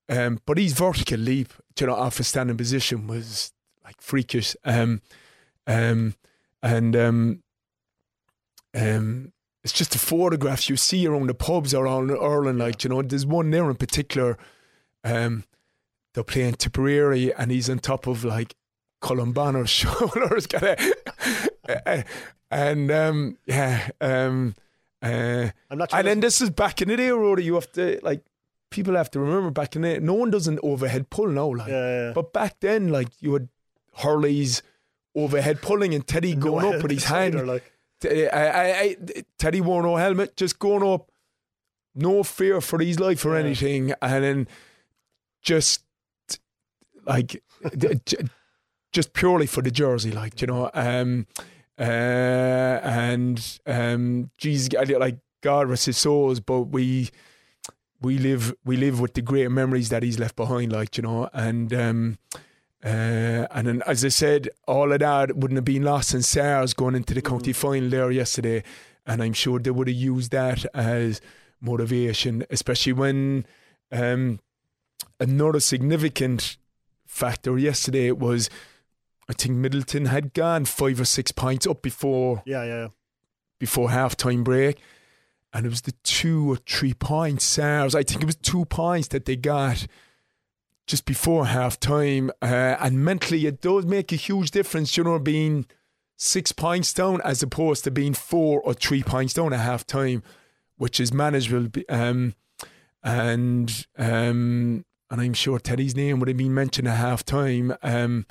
[0.09, 3.51] um, but his vertical leap, you know, off a standing position was
[3.83, 4.55] like freakish.
[4.63, 5.01] Um,
[5.65, 6.15] um,
[6.63, 7.43] and um,
[8.73, 12.59] um, it's just the photographs you see around the pubs around Ireland.
[12.59, 14.37] Like, you know, there's one there in particular.
[15.03, 15.43] Um,
[16.13, 18.55] they're playing Tipperary and he's on top of like
[19.01, 20.47] Colm Bonnar's shoulders.
[22.51, 23.89] and um, yeah.
[23.99, 24.55] Um,
[25.01, 27.43] uh, I'm not sure and then this is back in the day, Rory.
[27.43, 28.23] You have to like
[28.69, 31.47] people have to remember back in the day, no one does an overhead pull now,
[31.53, 31.67] like.
[31.67, 32.11] Yeah, yeah.
[32.13, 33.49] But back then, like you had
[33.97, 34.61] Hurley's
[35.15, 37.47] overhead pulling and Teddy going up with his hand.
[37.47, 37.71] Like.
[38.03, 38.95] I, I, I,
[39.39, 41.11] Teddy wore no helmet, just going up,
[41.95, 43.43] no fear for his life or yeah.
[43.43, 44.47] anything, and then
[45.41, 45.83] just
[47.05, 47.41] like
[48.91, 51.25] just purely for the jersey, like you know, um,
[51.79, 51.83] uh,
[52.83, 57.09] and um, Jesus, like God rest his souls, but we
[58.01, 61.29] we live we live with the great memories that he's left behind, like you know,
[61.33, 62.17] and um,
[62.83, 66.73] uh, and then, as I said, all of that wouldn't have been lost in SARS
[66.73, 67.67] going into the county mm-hmm.
[67.67, 68.63] final there yesterday.
[69.05, 71.21] And I'm sure they would have used that as
[71.59, 73.45] motivation, especially when
[73.91, 74.39] um,
[75.19, 76.57] another significant
[77.05, 78.49] factor yesterday was
[79.29, 82.87] I think Midleton had gone five or six points up before yeah, yeah,
[83.59, 84.79] before half time break.
[85.53, 87.95] And it was the two or three points SARS.
[87.95, 89.87] I think it was two points that they got
[90.85, 92.31] just before half time.
[92.41, 95.65] Uh, and mentally, it does make a huge difference, you know, being
[96.17, 100.23] six points down as opposed to being four or three points down at half time,
[100.77, 101.81] which is manageable.
[101.89, 102.33] Um,
[103.03, 107.73] and um, and I'm sure Teddy's name would have been mentioned at half time.
[107.81, 108.25] Um,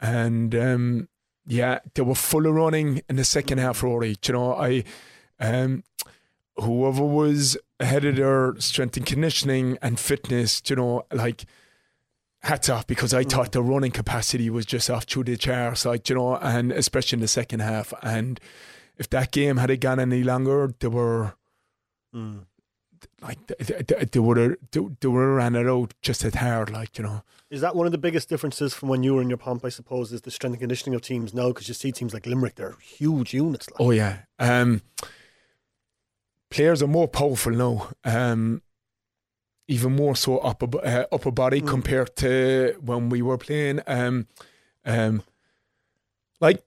[0.00, 1.08] and um,
[1.46, 4.16] yeah, they were full of running in the second half, Rory.
[4.26, 4.84] You know, I
[5.38, 5.84] um,
[6.60, 11.44] whoever was ahead of their strength and conditioning and fitness, you know, like
[12.42, 16.08] hats off because I thought the running capacity was just off through the charts, like
[16.08, 17.92] you know, and especially in the second half.
[18.02, 18.40] And
[18.96, 21.34] if that game had gone any longer, they were
[22.14, 22.44] Mm.
[23.22, 26.34] like they, they, they would have they, they would have ran it out just as
[26.34, 27.22] hard, like you know.
[27.48, 29.64] Is that one of the biggest differences from when you were in your pomp?
[29.64, 32.26] I suppose is the strength and conditioning of teams now because you see teams like
[32.26, 33.70] Limerick, they're huge units.
[33.70, 33.80] Like.
[33.80, 34.82] Oh yeah, um,
[36.50, 37.90] players are more powerful now.
[38.04, 38.62] Um,
[39.68, 43.80] even more so upper uh, upper body compared to when we were playing.
[43.86, 44.26] Um,
[44.84, 45.22] um,
[46.40, 46.62] like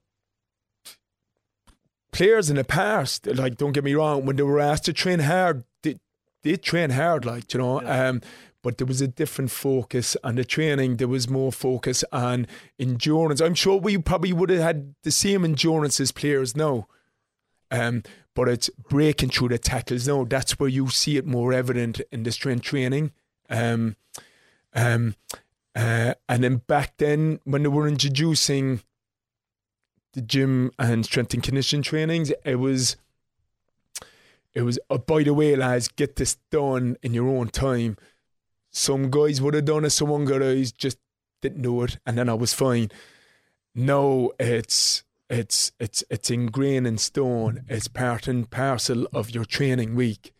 [2.14, 5.20] players in the past, like don't get me wrong, when they were asked to train
[5.20, 6.00] hard, they
[6.44, 7.82] they train hard, like you know.
[7.86, 8.22] Um,
[8.64, 10.96] but there was a different focus on the training.
[10.96, 12.48] There was more focus on
[12.80, 13.42] endurance.
[13.42, 16.88] I'm sure we probably would have had the same endurance as players now.
[17.70, 18.04] Um,
[18.36, 20.24] but it's breaking through the tackles now.
[20.24, 23.12] That's where you see it more evident in the strength training.
[23.50, 23.96] Um,
[24.74, 25.16] um,
[25.76, 28.82] uh, and then back then, when they were introducing
[30.14, 32.96] the gym and strength and conditioning trainings, it was,
[34.54, 34.80] it was.
[34.90, 37.98] Oh, by the way, lads, get this done in your own time.
[38.72, 39.92] Some guys would have done it.
[39.92, 40.98] Some guys just
[41.42, 42.90] didn't do it, and then I was fine.
[43.76, 45.04] No, it's
[45.34, 47.64] it's it's it's ingrained in stone.
[47.68, 50.32] It's part and parcel of your training week.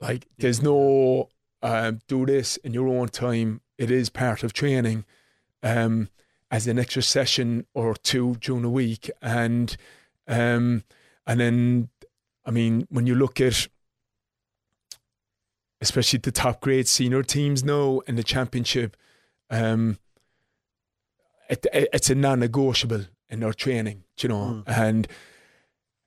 [0.00, 1.28] Like there's no
[1.62, 3.60] um, do this in your own time.
[3.78, 5.04] It is part of training,
[5.62, 6.08] um,
[6.50, 9.76] as an extra session or two during a week, and
[10.26, 10.82] um,
[11.24, 11.88] and then
[12.44, 13.68] I mean when you look at
[15.80, 18.96] especially the top grade senior teams now in the championship,
[19.50, 19.98] um,
[21.48, 24.68] it, it, it's a non-negotiable in their training, you know, mm.
[24.68, 25.08] and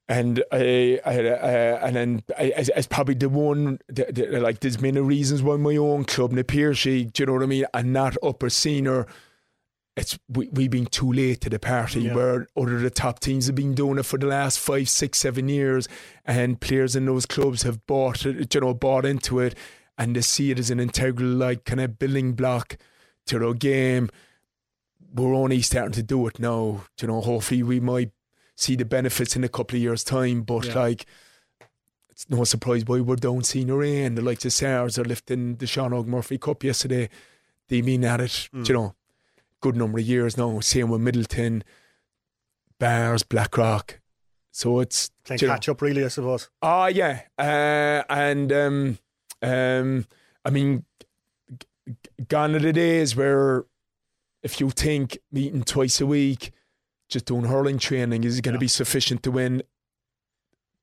[0.07, 4.59] and I, I, I and then I, as, as probably the one the, the, like
[4.59, 7.65] there's many reasons why my own club, Na Piarsaigh, do you know what I mean,
[7.73, 9.07] and not upper senior.
[9.97, 12.15] It's we we been too late to the party Yeah.
[12.15, 15.49] where other the top teams have been doing it for the last five, six, seven
[15.49, 15.87] years,
[16.25, 19.55] and players in those clubs have bought it, you know, bought into it,
[19.97, 22.77] and they see it as an integral like kind of building block
[23.27, 24.09] to their game
[25.13, 26.85] we're only starting to do it now.
[27.01, 28.11] You know, hopefully we might
[28.55, 30.43] see the benefits in a couple of years' time.
[30.43, 30.79] But Yeah.
[30.79, 31.05] like,
[32.09, 35.55] it's no surprise why we're down senior A and the likes of SARS are lifting
[35.55, 37.09] the Seán Óg Murphy Cup yesterday.
[37.67, 38.67] They've been at it, Mm.
[38.67, 38.95] you know,
[39.61, 40.59] good number of years now.
[40.59, 41.63] Same with Midleton,
[42.79, 43.99] Barrs, Blackrock.
[44.51, 46.49] So it's Playing you know- catch up, really, I suppose.
[46.61, 48.97] Oh yeah, uh, and um,
[49.41, 50.05] um,
[50.43, 50.83] I mean,
[52.27, 53.65] gone are the days where
[54.43, 56.51] if you think meeting twice a week,
[57.09, 59.63] just doing hurling training is going to be sufficient to win.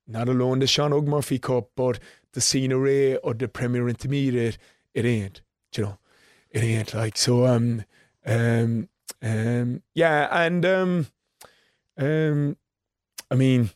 [0.07, 1.99] Not alone the Seán Óg Murphy Cup, but
[2.33, 4.59] the Senior A or the Premier Intermediate,
[4.95, 5.43] it ain't.
[5.77, 5.99] You know,
[6.51, 7.47] it ain't like so.
[7.47, 7.85] Um,
[8.25, 8.89] um,
[9.23, 11.07] um, yeah, and um,
[11.99, 12.57] um,
[13.31, 13.71] I mean,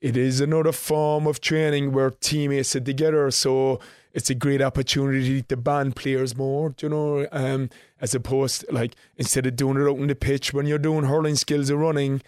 [0.00, 3.30] it is another form of training where teammates sit together.
[3.30, 3.80] So
[4.12, 7.68] it's a great opportunity to band players more, you know, um,
[8.00, 11.34] as opposed like instead of doing it out on the pitch when you're doing hurling
[11.36, 12.22] skills or running,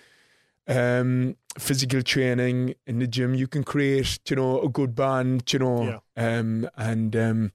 [0.68, 5.58] um, physical training in the gym, you can create, you know, a good band, you
[5.58, 5.82] know,
[6.16, 7.52] um, and um,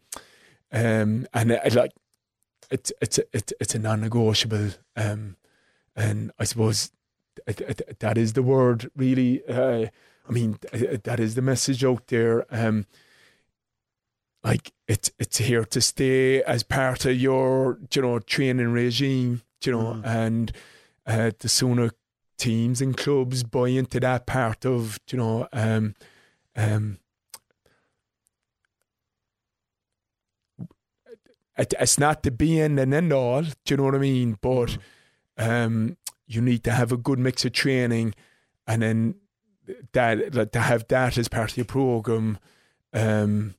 [0.72, 1.92] um, and uh, like
[2.72, 5.38] it's it's it's it's a non-negotiable, um,
[5.96, 6.92] and I suppose
[8.00, 9.46] that is the word really.
[9.48, 9.88] Uh,
[10.28, 10.58] I mean,
[11.04, 12.46] that is the message out there.
[12.50, 12.86] Um,
[14.44, 19.42] like it's it's here to stay as part of your you know training regime.
[19.64, 20.52] You know, and
[21.08, 21.90] uh, the sooner
[22.38, 25.96] teams and clubs buy into that part of you know um,
[26.56, 27.00] um,
[31.58, 33.42] it, it's not the be in and end all.
[33.42, 34.38] Do you know what I mean?
[34.42, 34.78] But
[35.38, 35.98] um,
[36.28, 38.14] you need to have a good mix of training,
[38.68, 39.16] and then
[39.94, 42.38] that like, to have that as part of your program
[42.94, 43.56] um,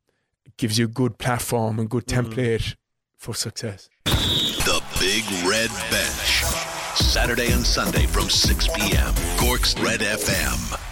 [0.56, 2.76] gives you a good platform and good template
[3.16, 3.88] for success.
[4.04, 6.44] The Big Red Bench.
[6.96, 9.14] Saturday and Sunday from 6 p.m.
[9.38, 10.85] Cork's Red FM.